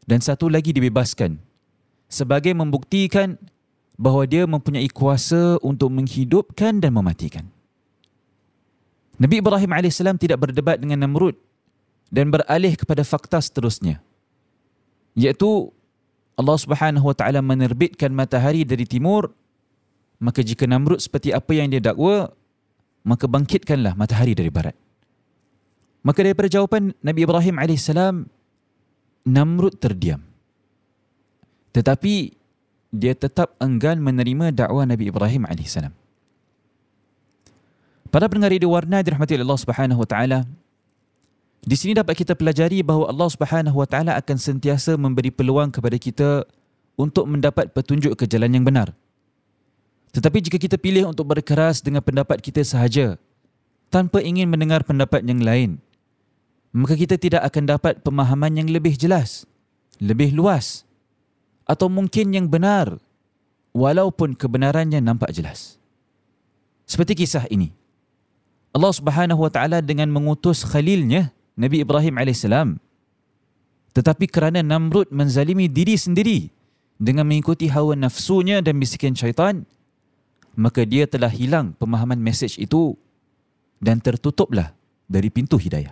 Dan 0.03 0.19
satu 0.19 0.51
lagi 0.51 0.75
dibebaskan. 0.75 1.48
Sebagai 2.09 2.57
membuktikan 2.57 3.37
bahawa 4.01 4.25
dia 4.25 4.49
mempunyai 4.49 4.89
kuasa 4.89 5.61
untuk 5.61 5.93
menghidupkan 5.93 6.81
dan 6.81 6.97
mematikan. 6.97 7.45
Nabi 9.19 9.43
Ibrahim 9.43 9.75
AS 9.75 9.99
tidak 9.99 10.39
berdebat 10.39 10.79
dengan 10.79 11.05
Namrud 11.05 11.35
dan 12.09 12.31
beralih 12.31 12.79
kepada 12.79 13.03
fakta 13.03 13.43
seterusnya. 13.43 13.99
Iaitu 15.19 15.75
Allah 16.39 16.55
Subhanahu 16.55 17.11
Wa 17.11 17.17
Taala 17.19 17.43
menerbitkan 17.43 18.15
matahari 18.15 18.63
dari 18.63 18.87
timur, 18.87 19.35
maka 20.23 20.39
jika 20.47 20.71
Namrud 20.71 21.03
seperti 21.03 21.35
apa 21.35 21.51
yang 21.51 21.67
dia 21.67 21.83
dakwa, 21.83 22.31
maka 23.03 23.27
bangkitkanlah 23.27 23.99
matahari 23.99 24.39
dari 24.39 24.47
barat. 24.47 24.79
Maka 26.07 26.23
daripada 26.23 26.47
jawapan 26.47 26.95
Nabi 27.03 27.27
Ibrahim 27.27 27.59
AS, 27.59 27.91
Namrud 29.27 29.75
terdiam. 29.83 30.28
Tetapi 31.79 32.35
dia 32.91 33.15
tetap 33.15 33.55
enggan 33.63 34.03
menerima 34.03 34.51
dakwah 34.51 34.83
Nabi 34.83 35.15
Ibrahim 35.15 35.47
AS. 35.47 35.79
Para 38.11 38.27
pendengar 38.27 38.51
radio 38.51 38.75
warna 38.75 38.99
dirahmati 38.99 39.39
oleh 39.39 39.47
Allah 39.47 39.63
Subhanahu 39.63 40.03
wa 40.03 40.09
taala. 40.11 40.43
Di 41.63 41.79
sini 41.79 41.95
dapat 41.95 42.19
kita 42.19 42.35
pelajari 42.35 42.83
bahawa 42.83 43.15
Allah 43.15 43.31
Subhanahu 43.31 43.79
wa 43.79 43.87
taala 43.87 44.19
akan 44.19 44.37
sentiasa 44.43 44.99
memberi 44.99 45.31
peluang 45.31 45.71
kepada 45.71 45.95
kita 46.03 46.43
untuk 46.99 47.31
mendapat 47.31 47.71
petunjuk 47.71 48.19
ke 48.19 48.27
jalan 48.27 48.59
yang 48.59 48.67
benar. 48.67 48.91
Tetapi 50.11 50.51
jika 50.51 50.59
kita 50.59 50.81
pilih 50.83 51.07
untuk 51.07 51.31
berkeras 51.31 51.79
dengan 51.79 52.03
pendapat 52.03 52.43
kita 52.43 52.65
sahaja 52.67 53.23
tanpa 53.87 54.19
ingin 54.19 54.51
mendengar 54.51 54.83
pendapat 54.83 55.23
yang 55.23 55.47
lain, 55.47 55.79
maka 56.75 56.99
kita 56.99 57.15
tidak 57.15 57.47
akan 57.47 57.71
dapat 57.71 58.03
pemahaman 58.03 58.57
yang 58.59 58.67
lebih 58.67 58.99
jelas, 58.99 59.47
lebih 60.03 60.35
luas 60.35 60.88
atau 61.69 61.93
mungkin 61.93 62.33
yang 62.33 62.49
benar 62.49 62.97
walaupun 63.77 64.33
kebenarannya 64.33 64.99
nampak 65.05 65.31
jelas. 65.37 65.77
Seperti 66.89 67.23
kisah 67.23 67.45
ini. 67.53 67.71
Allah 68.73 68.93
Subhanahu 68.97 69.45
wa 69.45 69.53
taala 69.53 69.85
dengan 69.85 70.09
mengutus 70.09 70.65
khalilnya 70.65 71.31
Nabi 71.55 71.85
Ibrahim 71.85 72.17
alaihissalam 72.17 72.81
tetapi 73.99 74.31
kerana 74.31 74.63
Namrud 74.63 75.11
menzalimi 75.11 75.67
diri 75.67 75.99
sendiri 75.99 76.55
dengan 77.03 77.27
mengikuti 77.27 77.67
hawa 77.67 77.99
nafsunya 77.99 78.63
dan 78.63 78.79
bisikan 78.79 79.11
syaitan, 79.11 79.67
maka 80.55 80.87
dia 80.87 81.11
telah 81.11 81.27
hilang 81.27 81.75
pemahaman 81.75 82.19
mesej 82.23 82.63
itu 82.63 82.95
dan 83.83 83.99
tertutuplah 83.99 84.71
dari 85.11 85.35
pintu 85.35 85.59
hidayah. 85.59 85.91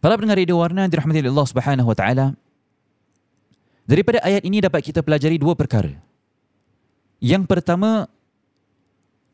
Para 0.00 0.16
pendengar 0.16 0.40
radio 0.40 0.56
warna 0.56 0.88
dirahmati 0.88 1.20
Allah 1.20 1.48
Subhanahu 1.52 1.88
wa 1.92 1.96
taala. 1.96 2.26
Daripada 3.88 4.20
ayat 4.20 4.44
ini 4.44 4.60
dapat 4.60 4.84
kita 4.84 5.00
pelajari 5.00 5.40
dua 5.40 5.56
perkara. 5.56 5.96
Yang 7.24 7.48
pertama, 7.48 8.04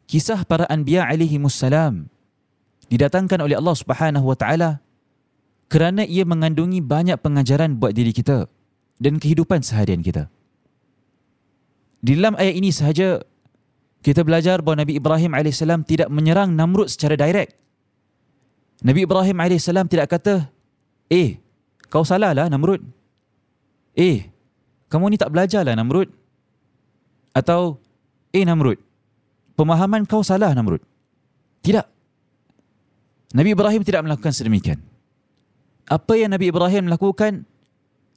kisah 0.07 0.47
para 0.47 0.63
anbiya 0.71 1.11
alaihi 1.11 1.43
wassalam 1.43 2.07
didatangkan 2.87 3.43
oleh 3.43 3.59
Allah 3.59 3.75
Subhanahu 3.75 4.31
wa 4.31 4.39
taala 4.39 4.79
kerana 5.67 6.07
ia 6.07 6.23
mengandungi 6.23 6.79
banyak 6.79 7.19
pengajaran 7.19 7.75
buat 7.83 7.99
diri 7.99 8.15
kita 8.15 8.47
dan 9.03 9.19
kehidupan 9.19 9.67
seharian 9.67 10.07
kita. 10.07 10.31
Di 11.99 12.15
dalam 12.15 12.39
ayat 12.39 12.55
ini 12.55 12.71
sahaja 12.71 13.27
kita 14.07 14.23
belajar 14.23 14.63
bahawa 14.63 14.87
Nabi 14.87 15.03
Ibrahim 15.03 15.35
AS 15.35 15.65
tidak 15.89 16.09
menyerang 16.15 16.55
Namrud 16.55 16.87
secara 16.93 17.19
direct. 17.19 17.59
Nabi 18.87 19.03
Ibrahim 19.03 19.37
AS 19.41 19.67
tidak 19.67 20.09
kata, 20.15 20.47
Eh, 21.09 21.41
kau 21.89 22.05
salah 22.05 22.37
lah 22.37 22.47
Namrud. 22.53 22.85
Eh, 23.97 24.34
kamu 24.95 25.11
ni 25.11 25.19
tak 25.19 25.35
belajar 25.35 25.67
lah 25.67 25.75
Namrud. 25.75 26.07
Atau, 27.35 27.83
eh 28.31 28.47
Namrud, 28.47 28.79
pemahaman 29.59 30.07
kau 30.07 30.23
salah 30.23 30.55
Namrud. 30.55 30.79
Tidak. 31.67 31.83
Nabi 33.35 33.59
Ibrahim 33.59 33.83
tidak 33.83 34.07
melakukan 34.07 34.31
sedemikian. 34.31 34.79
Apa 35.91 36.15
yang 36.15 36.31
Nabi 36.31 36.55
Ibrahim 36.55 36.87
lakukan 36.87 37.43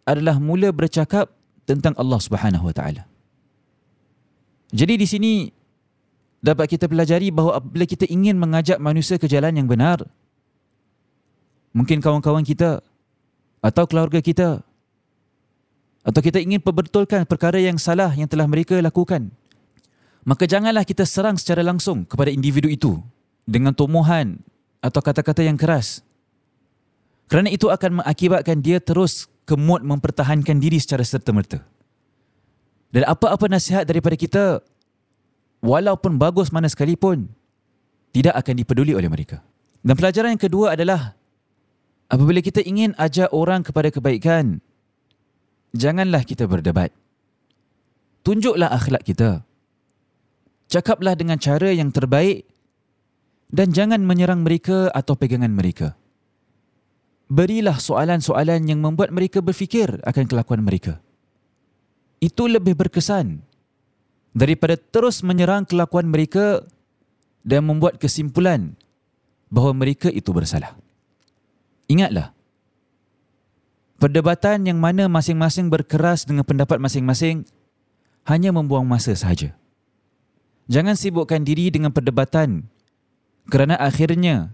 adalah 0.06 0.38
mula 0.38 0.70
bercakap 0.70 1.34
tentang 1.66 1.98
Allah 1.98 2.22
Subhanahu 2.22 2.70
Wa 2.70 2.76
Taala. 2.78 3.04
Jadi 4.70 4.94
di 5.02 5.08
sini 5.10 5.34
dapat 6.38 6.78
kita 6.78 6.86
pelajari 6.86 7.34
bahawa 7.34 7.58
apabila 7.58 7.90
kita 7.90 8.06
ingin 8.06 8.38
mengajak 8.38 8.78
manusia 8.78 9.18
ke 9.18 9.26
jalan 9.26 9.58
yang 9.58 9.66
benar, 9.66 10.06
mungkin 11.74 11.98
kawan-kawan 11.98 12.46
kita 12.46 12.86
atau 13.66 13.84
keluarga 13.90 14.22
kita 14.22 14.62
atau 16.08 16.24
kita 16.24 16.40
ingin 16.40 16.64
perbetulkan 16.64 17.28
perkara 17.28 17.60
yang 17.60 17.76
salah 17.76 18.16
yang 18.16 18.32
telah 18.32 18.48
mereka 18.48 18.80
lakukan. 18.80 19.28
Maka 20.24 20.48
janganlah 20.48 20.88
kita 20.88 21.04
serang 21.04 21.36
secara 21.36 21.60
langsung 21.60 22.08
kepada 22.08 22.32
individu 22.32 22.72
itu 22.72 23.00
dengan 23.44 23.76
tomohan 23.76 24.40
atau 24.80 25.04
kata-kata 25.04 25.44
yang 25.44 25.60
keras. 25.60 26.00
Kerana 27.28 27.52
itu 27.52 27.68
akan 27.68 28.04
mengakibatkan 28.04 28.64
dia 28.64 28.80
terus 28.80 29.28
kemut 29.44 29.84
mempertahankan 29.84 30.64
diri 30.64 30.80
secara 30.80 31.04
serta-merta. 31.04 31.60
Dan 32.88 33.04
apa-apa 33.04 33.52
nasihat 33.52 33.84
daripada 33.84 34.16
kita 34.16 34.64
walaupun 35.60 36.16
bagus 36.16 36.56
mana 36.56 36.72
sekalipun 36.72 37.28
tidak 38.16 38.32
akan 38.40 38.56
dipeduli 38.56 38.96
oleh 38.96 39.12
mereka. 39.12 39.44
Dan 39.84 40.00
pelajaran 40.00 40.40
yang 40.40 40.44
kedua 40.44 40.72
adalah 40.76 41.18
Apabila 42.08 42.40
kita 42.40 42.64
ingin 42.64 42.96
ajak 42.96 43.36
orang 43.36 43.68
kepada 43.68 43.92
kebaikan, 43.92 44.64
janganlah 45.74 46.24
kita 46.24 46.46
berdebat. 46.46 46.94
Tunjuklah 48.24 48.72
akhlak 48.72 49.08
kita. 49.08 49.44
Cakaplah 50.68 51.16
dengan 51.16 51.40
cara 51.40 51.72
yang 51.72 51.96
terbaik 51.96 52.44
dan 53.48 53.72
jangan 53.72 54.04
menyerang 54.04 54.44
mereka 54.44 54.92
atau 54.92 55.16
pegangan 55.16 55.52
mereka. 55.52 55.96
Berilah 57.28 57.80
soalan-soalan 57.80 58.68
yang 58.68 58.80
membuat 58.80 59.12
mereka 59.12 59.44
berfikir 59.44 60.00
akan 60.04 60.26
kelakuan 60.28 60.64
mereka. 60.64 61.00
Itu 62.20 62.48
lebih 62.48 62.76
berkesan 62.76 63.44
daripada 64.36 64.78
terus 64.78 65.24
menyerang 65.24 65.66
kelakuan 65.66 66.08
mereka 66.08 66.64
dan 67.48 67.66
membuat 67.66 68.00
kesimpulan 68.00 68.76
bahawa 69.48 69.74
mereka 69.76 70.12
itu 70.12 70.30
bersalah. 70.36 70.76
Ingatlah, 71.88 72.37
perdebatan 73.98 74.65
yang 74.65 74.78
mana 74.78 75.10
masing-masing 75.10 75.69
berkeras 75.69 76.24
dengan 76.24 76.45
pendapat 76.45 76.78
masing-masing 76.78 77.45
hanya 78.26 78.54
membuang 78.54 78.86
masa 78.86 79.13
sahaja. 79.17 79.54
Jangan 80.67 81.00
sibukkan 81.00 81.41
diri 81.41 81.72
dengan 81.72 81.89
perdebatan 81.95 82.67
kerana 83.48 83.80
akhirnya 83.80 84.52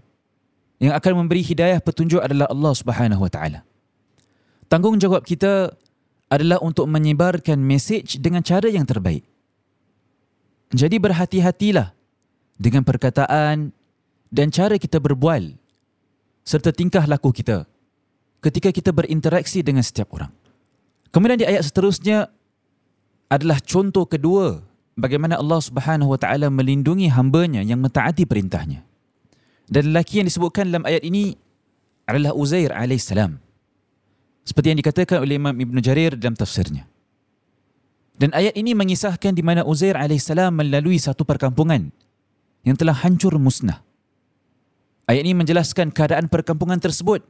yang 0.78 0.94
akan 0.94 1.24
memberi 1.24 1.42
hidayah 1.42 1.82
petunjuk 1.82 2.22
adalah 2.22 2.46
Allah 2.50 2.72
Subhanahu 2.74 3.22
Wa 3.26 3.30
Taala. 3.30 3.60
Tanggungjawab 4.70 5.22
kita 5.26 5.74
adalah 6.30 6.58
untuk 6.62 6.88
menyebarkan 6.88 7.60
mesej 7.60 8.18
dengan 8.18 8.42
cara 8.42 8.66
yang 8.70 8.86
terbaik. 8.86 9.26
Jadi 10.74 10.96
berhati-hatilah 10.98 11.94
dengan 12.58 12.82
perkataan 12.82 13.70
dan 14.34 14.46
cara 14.50 14.74
kita 14.78 14.98
berbual 14.98 15.54
serta 16.42 16.74
tingkah 16.74 17.06
laku 17.06 17.30
kita 17.30 17.66
ketika 18.44 18.68
kita 18.68 18.92
berinteraksi 18.92 19.64
dengan 19.64 19.80
setiap 19.80 20.12
orang. 20.12 20.28
Kemudian 21.08 21.40
di 21.40 21.48
ayat 21.48 21.64
seterusnya 21.64 22.28
adalah 23.32 23.56
contoh 23.64 24.04
kedua 24.04 24.60
bagaimana 25.00 25.40
Allah 25.40 25.64
Subhanahu 25.64 26.12
wa 26.12 26.18
taala 26.20 26.52
melindungi 26.52 27.08
hamba-Nya 27.08 27.64
yang 27.64 27.80
mentaati 27.80 28.28
perintahnya. 28.28 28.84
Dan 29.64 29.96
lelaki 29.96 30.20
yang 30.20 30.28
disebutkan 30.28 30.68
dalam 30.68 30.84
ayat 30.84 31.00
ini 31.08 31.32
adalah 32.04 32.36
Uzair 32.36 32.68
alaihissalam. 32.68 33.40
Seperti 34.44 34.76
yang 34.76 34.78
dikatakan 34.84 35.24
oleh 35.24 35.40
Imam 35.40 35.56
Ibn 35.56 35.76
Jarir 35.80 36.20
dalam 36.20 36.36
tafsirnya. 36.36 36.84
Dan 38.14 38.30
ayat 38.36 38.52
ini 38.60 38.76
mengisahkan 38.76 39.32
di 39.32 39.40
mana 39.40 39.64
Uzair 39.64 39.96
alaihissalam 39.96 40.52
melalui 40.52 41.00
satu 41.00 41.24
perkampungan 41.24 41.88
yang 42.60 42.76
telah 42.76 42.92
hancur 42.92 43.40
musnah. 43.40 43.80
Ayat 45.08 45.24
ini 45.24 45.32
menjelaskan 45.32 45.88
keadaan 45.96 46.28
perkampungan 46.28 46.76
tersebut 46.76 47.24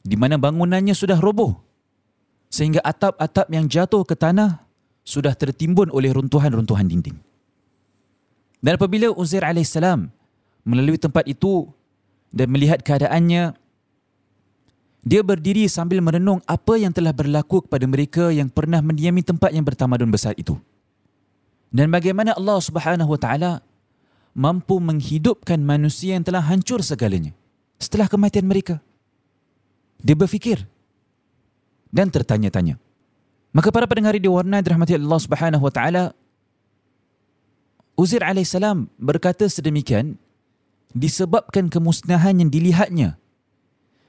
di 0.00 0.16
mana 0.16 0.40
bangunannya 0.40 0.96
sudah 0.96 1.20
roboh 1.20 1.60
sehingga 2.50 2.82
atap-atap 2.82 3.46
yang 3.52 3.70
jatuh 3.70 4.02
ke 4.02 4.18
tanah 4.18 4.64
sudah 5.06 5.32
tertimbun 5.36 5.88
oleh 5.94 6.10
runtuhan-runtuhan 6.10 6.86
dinding. 6.88 7.16
Dan 8.60 8.76
apabila 8.76 9.08
Uzair 9.14 9.46
AS 9.46 9.72
melalui 10.66 11.00
tempat 11.00 11.24
itu 11.24 11.70
dan 12.28 12.52
melihat 12.52 12.84
keadaannya, 12.84 13.56
dia 15.00 15.20
berdiri 15.24 15.64
sambil 15.64 16.04
merenung 16.04 16.44
apa 16.44 16.76
yang 16.76 16.92
telah 16.92 17.16
berlaku 17.16 17.64
kepada 17.64 17.88
mereka 17.88 18.28
yang 18.28 18.52
pernah 18.52 18.84
mendiami 18.84 19.24
tempat 19.24 19.48
yang 19.56 19.64
bertamadun 19.64 20.12
besar 20.12 20.36
itu. 20.36 20.60
Dan 21.72 21.88
bagaimana 21.88 22.36
Allah 22.36 22.58
Subhanahu 22.60 23.16
Wa 23.16 23.20
Taala 23.22 23.52
mampu 24.36 24.76
menghidupkan 24.76 25.56
manusia 25.62 26.18
yang 26.18 26.26
telah 26.26 26.44
hancur 26.44 26.84
segalanya 26.84 27.32
setelah 27.80 28.10
kematian 28.10 28.44
mereka. 28.44 28.82
Dia 30.00 30.16
berfikir 30.16 30.64
dan 31.92 32.08
tertanya-tanya. 32.08 32.80
Maka 33.50 33.68
para 33.74 33.86
pendengar 33.90 34.14
di 34.14 34.30
warna 34.30 34.62
dirahmati 34.62 34.94
Allah 34.94 35.20
Subhanahu 35.20 35.62
wa 35.66 35.72
taala 35.74 36.14
Uzair 37.98 38.24
alaihissalam 38.24 38.88
berkata 38.96 39.44
sedemikian 39.44 40.16
disebabkan 40.96 41.68
kemusnahan 41.68 42.32
yang 42.40 42.48
dilihatnya 42.48 43.20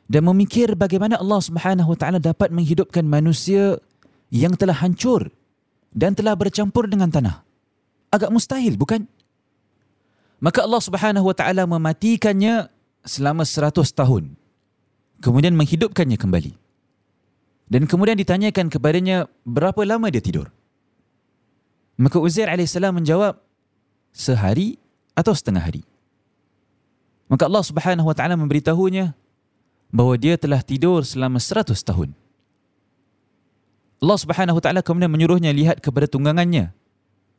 dan 0.07 0.21
memikir 0.27 0.79
bagaimana 0.79 1.19
Allah 1.19 1.41
Subhanahu 1.43 1.91
wa 1.91 1.97
taala 1.99 2.19
dapat 2.19 2.55
menghidupkan 2.55 3.03
manusia 3.03 3.79
yang 4.31 4.55
telah 4.55 4.75
hancur 4.79 5.27
dan 5.91 6.15
telah 6.15 6.35
bercampur 6.39 6.87
dengan 6.87 7.11
tanah. 7.11 7.43
Agak 8.11 8.31
mustahil, 8.31 8.79
bukan? 8.79 9.07
Maka 10.39 10.63
Allah 10.63 10.81
Subhanahu 10.83 11.27
wa 11.27 11.35
taala 11.35 11.67
mematikannya 11.67 12.71
selama 13.03 13.43
100 13.43 13.91
tahun. 13.91 14.35
Kemudian 15.21 15.53
menghidupkannya 15.53 16.17
kembali. 16.17 16.53
Dan 17.71 17.87
kemudian 17.87 18.19
ditanyakan 18.19 18.67
kepadanya 18.67 19.31
berapa 19.47 19.79
lama 19.85 20.09
dia 20.11 20.19
tidur. 20.19 20.51
Maka 21.95 22.17
Uzair 22.19 22.49
AS 22.49 22.73
menjawab 22.75 23.37
sehari 24.11 24.81
atau 25.15 25.31
setengah 25.31 25.63
hari. 25.63 25.85
Maka 27.31 27.47
Allah 27.47 27.63
Subhanahu 27.63 28.11
wa 28.11 28.15
taala 28.17 28.35
memberitahunya 28.35 29.15
bahawa 29.93 30.15
dia 30.19 30.35
telah 30.35 30.59
tidur 30.59 31.07
selama 31.07 31.39
100 31.39 31.77
tahun. 31.79 32.11
Allah 34.03 34.17
Subhanahu 34.19 34.57
wa 34.59 34.63
taala 34.65 34.81
kemudian 34.83 35.13
menyuruhnya 35.13 35.53
lihat 35.55 35.79
kepada 35.79 36.09
tunggangannya 36.11 36.75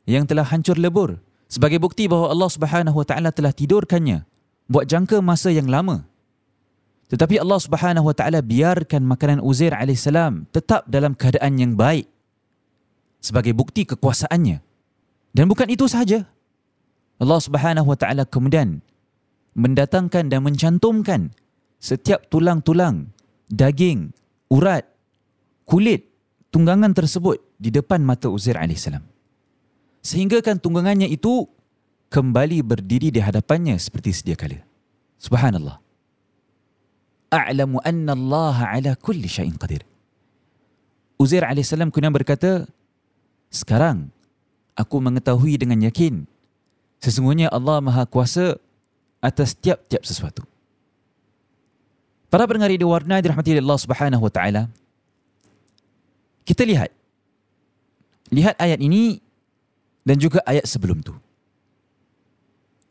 yang 0.09 0.23
telah 0.25 0.47
hancur 0.47 0.79
lebur 0.79 1.19
sebagai 1.47 1.77
bukti 1.77 2.09
bahawa 2.09 2.33
Allah 2.33 2.49
Subhanahu 2.49 2.97
Wa 3.03 3.07
Taala 3.07 3.29
telah 3.29 3.53
tidurkannya 3.53 4.25
buat 4.67 4.89
jangka 4.89 5.21
masa 5.21 5.53
yang 5.53 5.69
lama. 5.69 6.09
Tetapi 7.11 7.39
Allah 7.39 7.59
Subhanahu 7.59 8.09
Wa 8.09 8.15
Taala 8.15 8.39
biarkan 8.39 9.03
makanan 9.03 9.39
Uzair 9.43 9.75
alaihissalam 9.75 10.47
tetap 10.49 10.87
dalam 10.87 11.13
keadaan 11.13 11.59
yang 11.59 11.75
baik 11.75 12.07
sebagai 13.19 13.51
bukti 13.51 13.83
kekuasaannya. 13.83 14.63
Dan 15.33 15.45
bukan 15.49 15.67
itu 15.67 15.87
sahaja. 15.87 16.25
Allah 17.19 17.39
Subhanahu 17.39 17.91
Wa 17.93 17.97
Taala 17.99 18.23
kemudian 18.23 18.81
mendatangkan 19.53 20.31
dan 20.31 20.41
mencantumkan 20.41 21.35
setiap 21.77 22.25
tulang-tulang, 22.31 23.11
daging, 23.51 24.15
urat, 24.47 24.87
kulit, 25.67 26.07
tunggangan 26.49 26.95
tersebut 26.95 27.43
di 27.59 27.69
depan 27.69 27.99
mata 27.99 28.31
Uzair 28.31 28.55
AS. 28.55 28.87
Sehingga 29.99 30.39
kan 30.39 30.59
tunggangannya 30.59 31.11
itu 31.11 31.47
kembali 32.07 32.63
berdiri 32.63 33.11
di 33.11 33.19
hadapannya 33.19 33.75
seperti 33.75 34.15
sedia 34.15 34.39
kala. 34.39 34.63
Subhanallah. 35.19 35.82
A'lamu 37.33 37.81
anna 37.81 38.13
Allah 38.13 38.57
ala 38.77 38.91
kulli 38.93 39.25
syai'in 39.25 39.57
qadir. 39.57 39.81
Uzair 41.17 41.49
AS 41.49 41.73
kemudian 41.73 42.13
berkata, 42.13 42.69
sekarang 43.49 44.13
aku 44.77 45.01
mengetahui 45.01 45.57
dengan 45.57 45.81
yakin 45.81 46.29
sesungguhnya 47.01 47.49
Allah 47.49 47.81
Maha 47.81 48.05
Kuasa 48.05 48.61
atas 49.17 49.57
tiap-tiap 49.57 50.05
sesuatu. 50.05 50.45
Para 52.29 52.49
pendengar 52.49 52.73
di 52.73 52.81
warna 52.81 53.21
dirahmati 53.21 53.57
Allah 53.61 53.79
Subhanahu 53.81 54.25
wa 54.25 54.31
taala. 54.33 54.65
Kita 56.43 56.65
lihat 56.65 56.91
lihat 58.33 58.57
ayat 58.57 58.81
ini 58.81 59.21
dan 60.01 60.17
juga 60.17 60.41
ayat 60.43 60.65
sebelum 60.65 60.99
tu. 61.05 61.13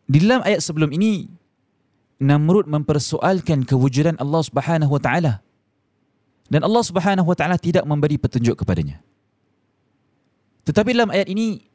Di 0.07 0.22
dalam 0.22 0.46
ayat 0.46 0.62
sebelum 0.62 0.94
ini 0.94 1.26
Namrud 2.22 2.70
mempersoalkan 2.70 3.66
kewujudan 3.66 4.14
Allah 4.22 4.42
Subhanahu 4.46 4.94
wa 4.94 5.02
taala. 5.02 5.42
Dan 6.46 6.62
Allah 6.62 6.85
Subhanahu 6.87 7.26
wa 7.26 7.35
taala 7.35 7.58
tidak 7.58 7.82
memberi 7.82 8.14
petunjuk 8.14 8.62
kepadanya. 8.62 9.02
Tetapi 10.62 10.94
dalam 10.94 11.11
ayat 11.11 11.26
ini 11.26 11.66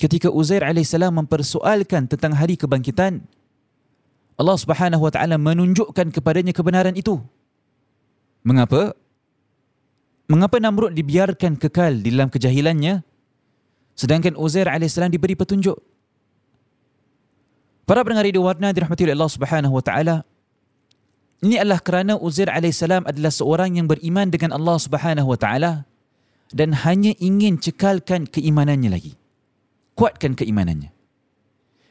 ketika 0.00 0.32
Uzair 0.32 0.64
alaihissalam 0.64 1.12
mempersoalkan 1.12 2.08
tentang 2.08 2.32
hari 2.32 2.56
kebangkitan 2.56 3.20
Allah 4.40 4.56
Subhanahu 4.56 5.04
wa 5.04 5.12
taala 5.12 5.36
menunjukkan 5.36 6.14
kepadanya 6.16 6.56
kebenaran 6.56 6.96
itu. 6.96 7.20
Mengapa? 8.40 8.96
Mengapa 10.30 10.56
Namrud 10.62 10.96
dibiarkan 10.96 11.60
kekal 11.60 12.00
di 12.00 12.14
dalam 12.14 12.32
kejahilannya 12.32 13.04
sedangkan 13.98 14.38
Uzair 14.38 14.70
alaihissalam 14.70 15.12
diberi 15.12 15.36
petunjuk? 15.36 15.76
Para 17.88 18.04
pendengar 18.04 18.28
radio 18.28 18.44
warna 18.44 18.68
dirahmati 18.68 19.08
oleh 19.08 19.16
Allah 19.16 19.32
Subhanahu 19.32 19.72
wa 19.72 19.80
taala. 19.80 20.16
Ini 21.40 21.64
adalah 21.64 21.80
kerana 21.80 22.20
Uzair 22.20 22.52
alaihissalam 22.52 23.08
adalah 23.08 23.32
seorang 23.32 23.80
yang 23.80 23.88
beriman 23.88 24.28
dengan 24.28 24.52
Allah 24.52 24.76
Subhanahu 24.76 25.24
wa 25.24 25.38
taala 25.40 25.88
dan 26.52 26.76
hanya 26.84 27.16
ingin 27.16 27.56
cekalkan 27.56 28.28
keimanannya 28.28 28.92
lagi. 28.92 29.16
Kuatkan 29.96 30.36
keimanannya. 30.36 30.92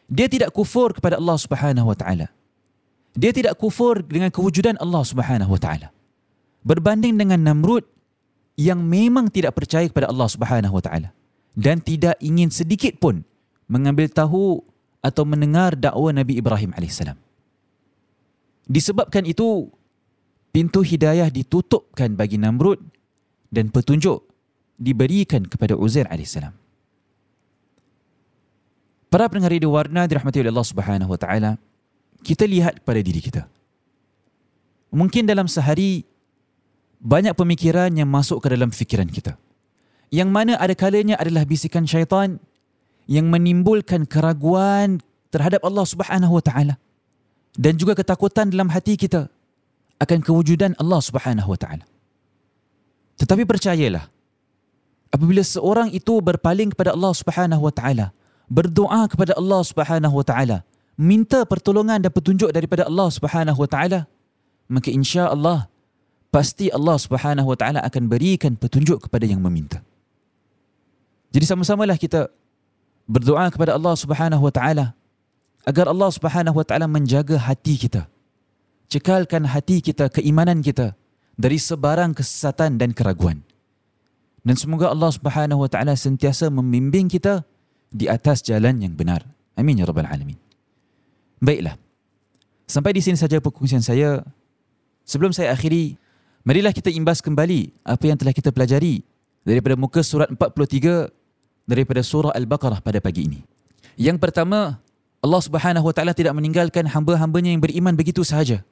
Dia 0.06 0.30
tidak 0.30 0.54
kufur 0.54 0.94
kepada 0.94 1.18
Allah 1.18 1.34
Subhanahu 1.34 1.90
wa 1.90 1.98
taala. 1.98 2.30
Dia 3.18 3.34
tidak 3.34 3.58
kufur 3.58 4.06
dengan 4.06 4.30
kewujudan 4.30 4.78
Allah 4.78 5.02
Subhanahu 5.02 5.50
wa 5.50 5.58
taala. 5.58 5.90
Berbanding 6.62 7.18
dengan 7.18 7.42
Namrud 7.42 7.90
yang 8.54 8.86
memang 8.86 9.34
tidak 9.34 9.58
percaya 9.58 9.90
kepada 9.90 10.14
Allah 10.14 10.30
Subhanahu 10.30 10.78
wa 10.78 10.84
taala 10.86 11.10
dan 11.58 11.82
tidak 11.82 12.22
ingin 12.22 12.54
sedikit 12.54 13.02
pun 13.02 13.26
mengambil 13.66 14.06
tahu 14.14 14.62
atau 15.02 15.24
mendengar 15.24 15.78
dakwah 15.78 16.12
Nabi 16.12 16.40
Ibrahim 16.40 16.74
AS. 16.74 17.02
Disebabkan 18.68 19.24
itu, 19.24 19.72
pintu 20.52 20.84
hidayah 20.84 21.32
ditutupkan 21.32 22.18
bagi 22.18 22.36
Namrud 22.36 22.82
dan 23.48 23.72
petunjuk 23.72 24.28
diberikan 24.76 25.48
kepada 25.48 25.74
Uzair 25.80 26.06
AS. 26.12 26.36
Para 29.08 29.32
pendengar 29.32 29.56
radio 29.56 29.72
warna 29.72 30.04
dirahmati 30.04 30.44
oleh 30.44 30.52
Allah 30.52 30.68
Subhanahu 30.68 31.16
wa 31.16 31.20
taala, 31.20 31.56
kita 32.28 32.44
lihat 32.44 32.84
kepada 32.84 33.00
diri 33.00 33.24
kita. 33.24 33.48
Mungkin 34.92 35.24
dalam 35.24 35.48
sehari 35.48 36.04
banyak 37.00 37.32
pemikiran 37.38 37.94
yang 37.96 38.10
masuk 38.12 38.44
ke 38.44 38.52
dalam 38.52 38.74
fikiran 38.74 39.08
kita. 39.08 39.40
Yang 40.12 40.30
mana 40.32 40.54
ada 40.60 40.76
kalanya 40.76 41.16
adalah 41.20 41.44
bisikan 41.44 41.88
syaitan 41.88 42.40
yang 43.08 43.32
menimbulkan 43.32 44.04
keraguan 44.04 45.00
terhadap 45.32 45.64
Allah 45.64 45.86
Subhanahu 45.88 46.38
wa 46.38 46.44
taala 46.44 46.76
dan 47.56 47.80
juga 47.80 47.98
ketakutan 47.98 48.52
dalam 48.52 48.70
hati 48.70 49.00
kita 49.00 49.32
akan 49.98 50.20
kewujudan 50.22 50.78
Allah 50.78 51.02
Subhanahu 51.02 51.50
wa 51.50 51.60
taala. 51.60 51.88
Tetapi 53.18 53.50
percayalah 53.50 54.06
apabila 55.10 55.42
seorang 55.42 55.90
itu 55.90 56.22
berpaling 56.22 56.76
kepada 56.76 56.94
Allah 56.94 57.14
Subhanahu 57.18 57.66
wa 57.66 57.74
taala, 57.74 58.14
berdoa 58.46 59.10
kepada 59.10 59.34
Allah 59.34 59.62
Subhanahu 59.66 60.16
wa 60.22 60.26
taala, 60.28 60.62
minta 61.00 61.42
pertolongan 61.48 62.04
dan 62.04 62.12
petunjuk 62.14 62.54
daripada 62.54 62.86
Allah 62.86 63.10
Subhanahu 63.10 63.58
wa 63.58 63.70
taala, 63.70 64.06
maka 64.70 64.94
insya-Allah 64.94 65.66
pasti 66.30 66.70
Allah 66.70 67.00
Subhanahu 67.00 67.50
wa 67.50 67.58
taala 67.58 67.80
akan 67.82 68.04
berikan 68.06 68.54
petunjuk 68.54 69.10
kepada 69.10 69.26
yang 69.26 69.42
meminta. 69.42 69.82
Jadi 71.34 71.46
sama-samalah 71.50 71.98
kita 71.98 72.30
berdoa 73.08 73.48
kepada 73.48 73.74
Allah 73.74 73.96
Subhanahu 73.96 74.44
wa 74.44 74.54
taala 74.54 74.94
agar 75.64 75.88
Allah 75.88 76.12
Subhanahu 76.12 76.60
wa 76.60 76.66
taala 76.68 76.86
menjaga 76.86 77.40
hati 77.40 77.80
kita. 77.80 78.06
Cekalkan 78.88 79.48
hati 79.48 79.84
kita, 79.84 80.08
keimanan 80.08 80.64
kita 80.64 80.96
dari 81.36 81.60
sebarang 81.60 82.16
kesesatan 82.16 82.80
dan 82.80 82.96
keraguan. 82.96 83.44
Dan 84.44 84.56
semoga 84.56 84.92
Allah 84.92 85.12
Subhanahu 85.12 85.64
wa 85.64 85.70
taala 85.72 85.96
sentiasa 85.96 86.48
membimbing 86.48 87.12
kita 87.12 87.44
di 87.92 88.08
atas 88.08 88.44
jalan 88.44 88.80
yang 88.80 88.96
benar. 88.96 89.24
Amin 89.60 89.80
ya 89.80 89.88
rabbal 89.88 90.08
alamin. 90.08 90.40
Baiklah. 91.44 91.76
Sampai 92.68 92.96
di 92.96 93.04
sini 93.04 93.16
saja 93.16 93.40
perkongsian 93.40 93.84
saya. 93.84 94.24
Sebelum 95.08 95.32
saya 95.32 95.56
akhiri, 95.56 95.96
marilah 96.44 96.76
kita 96.76 96.92
imbas 96.92 97.24
kembali 97.24 97.72
apa 97.88 98.04
yang 98.12 98.20
telah 98.20 98.36
kita 98.36 98.52
pelajari 98.52 99.08
daripada 99.48 99.80
muka 99.80 100.04
surat 100.04 100.28
43 100.28 101.08
daripada 101.68 102.00
surah 102.00 102.32
Al-Baqarah 102.34 102.80
pada 102.80 103.04
pagi 103.04 103.28
ini. 103.28 103.40
Yang 104.00 104.24
pertama, 104.24 104.80
Allah 105.20 105.42
Subhanahu 105.44 105.86
wa 105.86 105.94
taala 105.94 106.16
tidak 106.16 106.32
meninggalkan 106.34 106.88
hamba-hambanya 106.88 107.52
yang 107.52 107.62
beriman 107.62 107.94
begitu 107.94 108.24
sahaja. 108.24 108.64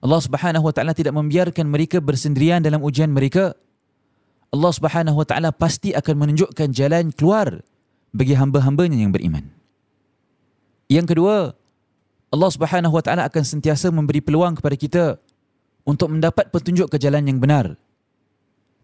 Allah 0.00 0.20
Subhanahu 0.24 0.64
wa 0.64 0.72
taala 0.72 0.96
tidak 0.96 1.12
membiarkan 1.12 1.68
mereka 1.68 2.00
bersendirian 2.00 2.64
dalam 2.64 2.80
ujian 2.80 3.12
mereka. 3.12 3.52
Allah 4.48 4.72
Subhanahu 4.72 5.20
wa 5.20 5.26
taala 5.28 5.52
pasti 5.52 5.92
akan 5.92 6.14
menunjukkan 6.16 6.72
jalan 6.72 7.12
keluar 7.12 7.60
bagi 8.16 8.32
hamba-hambanya 8.32 8.96
yang 8.96 9.12
beriman. 9.12 9.52
Yang 10.88 11.12
kedua, 11.12 11.52
Allah 12.32 12.50
Subhanahu 12.50 12.94
wa 12.94 13.02
taala 13.04 13.26
akan 13.28 13.42
sentiasa 13.44 13.90
memberi 13.92 14.22
peluang 14.22 14.56
kepada 14.56 14.76
kita 14.78 15.04
untuk 15.82 16.10
mendapat 16.14 16.48
petunjuk 16.54 16.86
ke 16.90 16.96
jalan 17.02 17.26
yang 17.26 17.38
benar. 17.42 17.74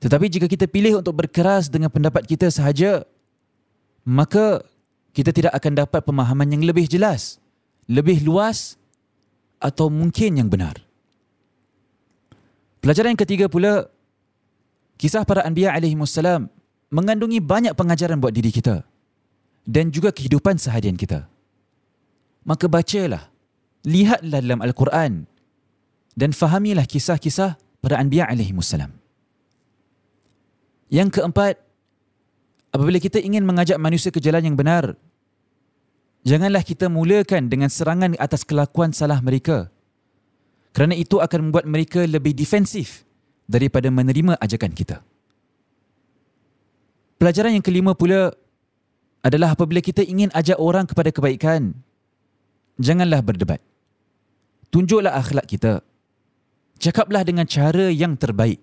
Tetapi 0.02 0.26
jika 0.26 0.46
kita 0.50 0.66
pilih 0.66 0.98
untuk 0.98 1.14
berkeras 1.14 1.70
dengan 1.70 1.86
pendapat 1.86 2.26
kita 2.26 2.50
sahaja, 2.50 3.06
maka 4.02 4.62
kita 5.12 5.30
tidak 5.30 5.52
akan 5.54 5.72
dapat 5.86 6.00
pemahaman 6.02 6.48
yang 6.48 6.62
lebih 6.64 6.88
jelas, 6.88 7.38
lebih 7.86 8.24
luas 8.24 8.80
atau 9.62 9.92
mungkin 9.92 10.40
yang 10.40 10.48
benar. 10.48 10.80
Pelajaran 12.82 13.14
yang 13.14 13.22
ketiga 13.22 13.46
pula, 13.46 13.86
kisah 14.98 15.22
para 15.22 15.46
anbiya 15.46 15.78
wassalam 15.78 16.50
mengandungi 16.90 17.38
banyak 17.38 17.78
pengajaran 17.78 18.18
buat 18.18 18.34
diri 18.34 18.50
kita 18.50 18.82
dan 19.62 19.94
juga 19.94 20.10
kehidupan 20.10 20.58
seharian 20.58 20.98
kita. 20.98 21.30
Maka 22.42 22.66
bacalah, 22.66 23.30
lihatlah 23.86 24.42
dalam 24.42 24.58
Al-Quran 24.58 25.30
dan 26.18 26.30
fahamilah 26.34 26.84
kisah-kisah 26.90 27.54
para 27.78 28.02
anbiya 28.02 28.26
wassalam. 28.34 28.90
Yang 30.90 31.22
keempat, 31.22 31.56
apabila 32.72 32.98
kita 32.98 33.20
ingin 33.20 33.44
mengajak 33.44 33.76
manusia 33.76 34.08
ke 34.08 34.18
jalan 34.18 34.42
yang 34.42 34.56
benar, 34.56 34.96
janganlah 36.24 36.64
kita 36.64 36.88
mulakan 36.88 37.52
dengan 37.52 37.68
serangan 37.68 38.16
atas 38.16 38.42
kelakuan 38.42 38.90
salah 38.96 39.20
mereka. 39.20 39.68
Kerana 40.72 40.96
itu 40.96 41.20
akan 41.20 41.52
membuat 41.52 41.68
mereka 41.68 42.00
lebih 42.08 42.32
defensif 42.32 43.04
daripada 43.44 43.92
menerima 43.92 44.40
ajakan 44.40 44.72
kita. 44.72 45.04
Pelajaran 47.20 47.54
yang 47.54 47.62
kelima 47.62 47.92
pula 47.92 48.32
adalah 49.20 49.52
apabila 49.52 49.84
kita 49.84 50.00
ingin 50.02 50.32
ajak 50.32 50.56
orang 50.56 50.88
kepada 50.88 51.12
kebaikan, 51.12 51.76
janganlah 52.80 53.20
berdebat. 53.20 53.60
Tunjuklah 54.72 55.12
akhlak 55.12 55.44
kita. 55.44 55.84
Cakaplah 56.80 57.22
dengan 57.22 57.44
cara 57.44 57.92
yang 57.92 58.16
terbaik. 58.16 58.58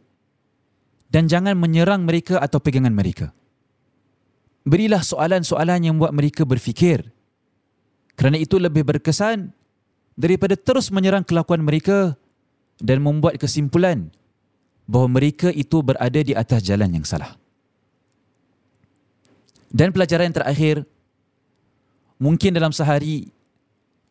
Dan 1.13 1.29
jangan 1.29 1.53
menyerang 1.55 2.03
mereka 2.03 2.41
atau 2.41 2.57
pegangan 2.57 2.91
mereka 2.91 3.31
berilah 4.67 5.03
soalan-soalan 5.03 5.85
yang 5.85 5.93
membuat 5.99 6.15
mereka 6.15 6.43
berfikir. 6.43 7.07
Kerana 8.19 8.35
itu 8.35 8.59
lebih 8.59 8.83
berkesan 8.83 9.55
daripada 10.19 10.59
terus 10.59 10.91
menyerang 10.91 11.23
kelakuan 11.23 11.63
mereka 11.63 12.19
dan 12.83 12.99
membuat 12.99 13.39
kesimpulan 13.39 14.11
bahawa 14.83 15.21
mereka 15.21 15.53
itu 15.53 15.79
berada 15.79 16.19
di 16.19 16.35
atas 16.35 16.59
jalan 16.65 16.91
yang 16.91 17.05
salah. 17.07 17.37
Dan 19.69 19.93
pelajaran 19.93 20.33
yang 20.33 20.37
terakhir, 20.41 20.75
mungkin 22.17 22.57
dalam 22.57 22.73
sehari 22.73 23.29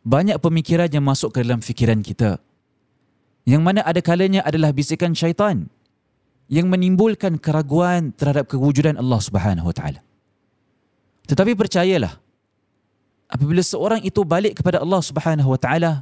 banyak 0.07 0.39
pemikiran 0.39 0.89
yang 0.89 1.05
masuk 1.05 1.35
ke 1.35 1.45
dalam 1.45 1.61
fikiran 1.61 2.01
kita. 2.01 2.39
Yang 3.45 3.63
mana 3.65 3.81
ada 3.85 4.01
kalanya 4.01 4.41
adalah 4.47 4.73
bisikan 4.73 5.13
syaitan 5.13 5.69
yang 6.49 6.73
menimbulkan 6.73 7.37
keraguan 7.37 8.17
terhadap 8.17 8.49
kewujudan 8.49 8.97
Allah 8.97 9.21
Subhanahu 9.21 9.69
Wa 9.69 9.77
Taala. 9.77 10.01
Tetapi 11.29 11.53
percayalah, 11.53 12.17
apabila 13.29 13.61
seorang 13.61 14.01
itu 14.01 14.25
balik 14.25 14.59
kepada 14.64 14.81
Allah 14.81 15.01
Subhanahu 15.05 15.53
Wa 15.53 15.61
Taala, 15.61 15.93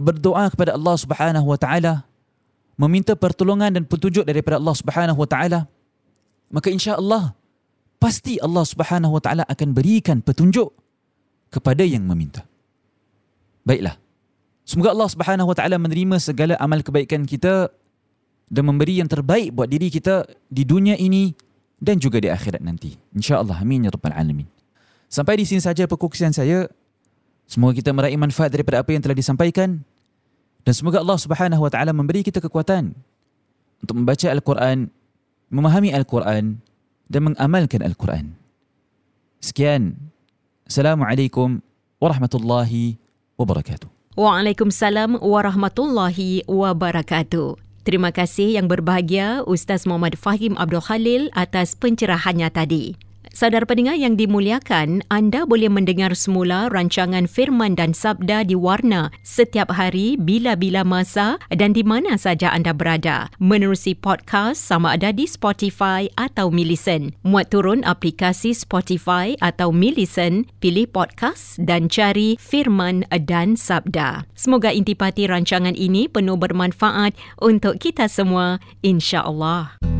berdoa 0.00 0.48
kepada 0.48 0.72
Allah 0.72 0.96
Subhanahu 0.96 1.46
Wa 1.52 1.58
Taala, 1.60 2.08
meminta 2.80 3.12
pertolongan 3.12 3.68
dan 3.76 3.84
petunjuk 3.84 4.24
daripada 4.24 4.56
Allah 4.56 4.72
Subhanahu 4.72 5.20
Wa 5.20 5.28
Taala, 5.28 5.60
maka 6.48 6.72
insya-Allah 6.72 7.36
pasti 8.00 8.40
Allah 8.40 8.64
Subhanahu 8.64 9.20
Wa 9.20 9.22
Taala 9.22 9.44
akan 9.44 9.68
berikan 9.76 10.24
petunjuk 10.24 10.72
kepada 11.52 11.84
yang 11.84 12.08
meminta. 12.08 12.48
Baiklah. 13.68 14.00
Semoga 14.64 14.96
Allah 14.96 15.10
Subhanahu 15.12 15.52
Wa 15.52 15.56
Taala 15.60 15.76
menerima 15.76 16.16
segala 16.16 16.56
amal 16.56 16.80
kebaikan 16.80 17.28
kita 17.28 17.68
dan 18.48 18.64
memberi 18.64 19.04
yang 19.04 19.06
terbaik 19.12 19.52
buat 19.52 19.68
diri 19.68 19.92
kita 19.92 20.24
di 20.48 20.64
dunia 20.64 20.96
ini 20.96 21.36
dan 21.80 21.96
juga 21.96 22.20
di 22.20 22.28
akhirat 22.28 22.60
nanti. 22.60 22.94
InsyaAllah. 23.16 23.64
Amin 23.64 23.88
ya 23.88 23.90
Rabbal 23.90 24.12
Alamin. 24.12 24.46
Sampai 25.10 25.40
di 25.40 25.48
sini 25.48 25.58
saja 25.58 25.88
perkongsian 25.88 26.30
saya. 26.30 26.68
Semoga 27.48 27.74
kita 27.74 27.90
meraih 27.90 28.14
manfaat 28.14 28.54
daripada 28.54 28.84
apa 28.84 28.94
yang 28.94 29.02
telah 29.02 29.16
disampaikan. 29.16 29.82
Dan 30.62 30.72
semoga 30.76 31.00
Allah 31.02 31.18
Subhanahu 31.18 31.66
Wa 31.66 31.70
Taala 31.72 31.90
memberi 31.90 32.22
kita 32.22 32.38
kekuatan 32.38 32.94
untuk 33.80 33.94
membaca 33.96 34.28
Al-Quran, 34.28 34.92
memahami 35.48 35.90
Al-Quran 35.90 36.60
dan 37.10 37.20
mengamalkan 37.26 37.80
Al-Quran. 37.82 38.36
Sekian. 39.40 39.96
Assalamualaikum 40.68 41.58
warahmatullahi 41.98 43.00
wabarakatuh. 43.34 43.88
Waalaikumsalam 44.14 45.18
warahmatullahi 45.18 46.44
wabarakatuh. 46.46 47.69
Terima 47.80 48.12
kasih 48.12 48.60
yang 48.60 48.68
berbahagia 48.68 49.40
Ustaz 49.48 49.88
Muhammad 49.88 50.20
Fahim 50.20 50.52
Abdul 50.60 50.84
Khalil 50.84 51.22
atas 51.32 51.72
pencerahannya 51.72 52.52
tadi. 52.52 53.09
Saudara 53.30 53.62
pendengar 53.62 53.94
yang 53.94 54.18
dimuliakan, 54.18 55.06
anda 55.06 55.46
boleh 55.46 55.70
mendengar 55.70 56.18
semula 56.18 56.66
rancangan 56.66 57.30
firman 57.30 57.78
dan 57.78 57.94
sabda 57.94 58.42
di 58.42 58.58
Warna 58.58 59.14
setiap 59.22 59.70
hari 59.70 60.18
bila-bila 60.18 60.82
masa 60.82 61.38
dan 61.54 61.70
di 61.70 61.86
mana 61.86 62.18
saja 62.18 62.50
anda 62.50 62.74
berada. 62.74 63.30
Menerusi 63.38 63.94
podcast 63.94 64.58
sama 64.58 64.98
ada 64.98 65.14
di 65.14 65.30
Spotify 65.30 66.10
atau 66.18 66.50
Millicent. 66.50 67.14
Muat 67.22 67.54
turun 67.54 67.86
aplikasi 67.86 68.50
Spotify 68.50 69.38
atau 69.38 69.70
Millicent, 69.70 70.50
pilih 70.58 70.90
podcast 70.90 71.54
dan 71.62 71.86
cari 71.86 72.34
firman 72.34 73.06
dan 73.14 73.54
sabda. 73.54 74.26
Semoga 74.34 74.74
intipati 74.74 75.30
rancangan 75.30 75.78
ini 75.78 76.10
penuh 76.10 76.34
bermanfaat 76.34 77.14
untuk 77.38 77.78
kita 77.78 78.10
semua, 78.10 78.58
insya-Allah. 78.82 79.99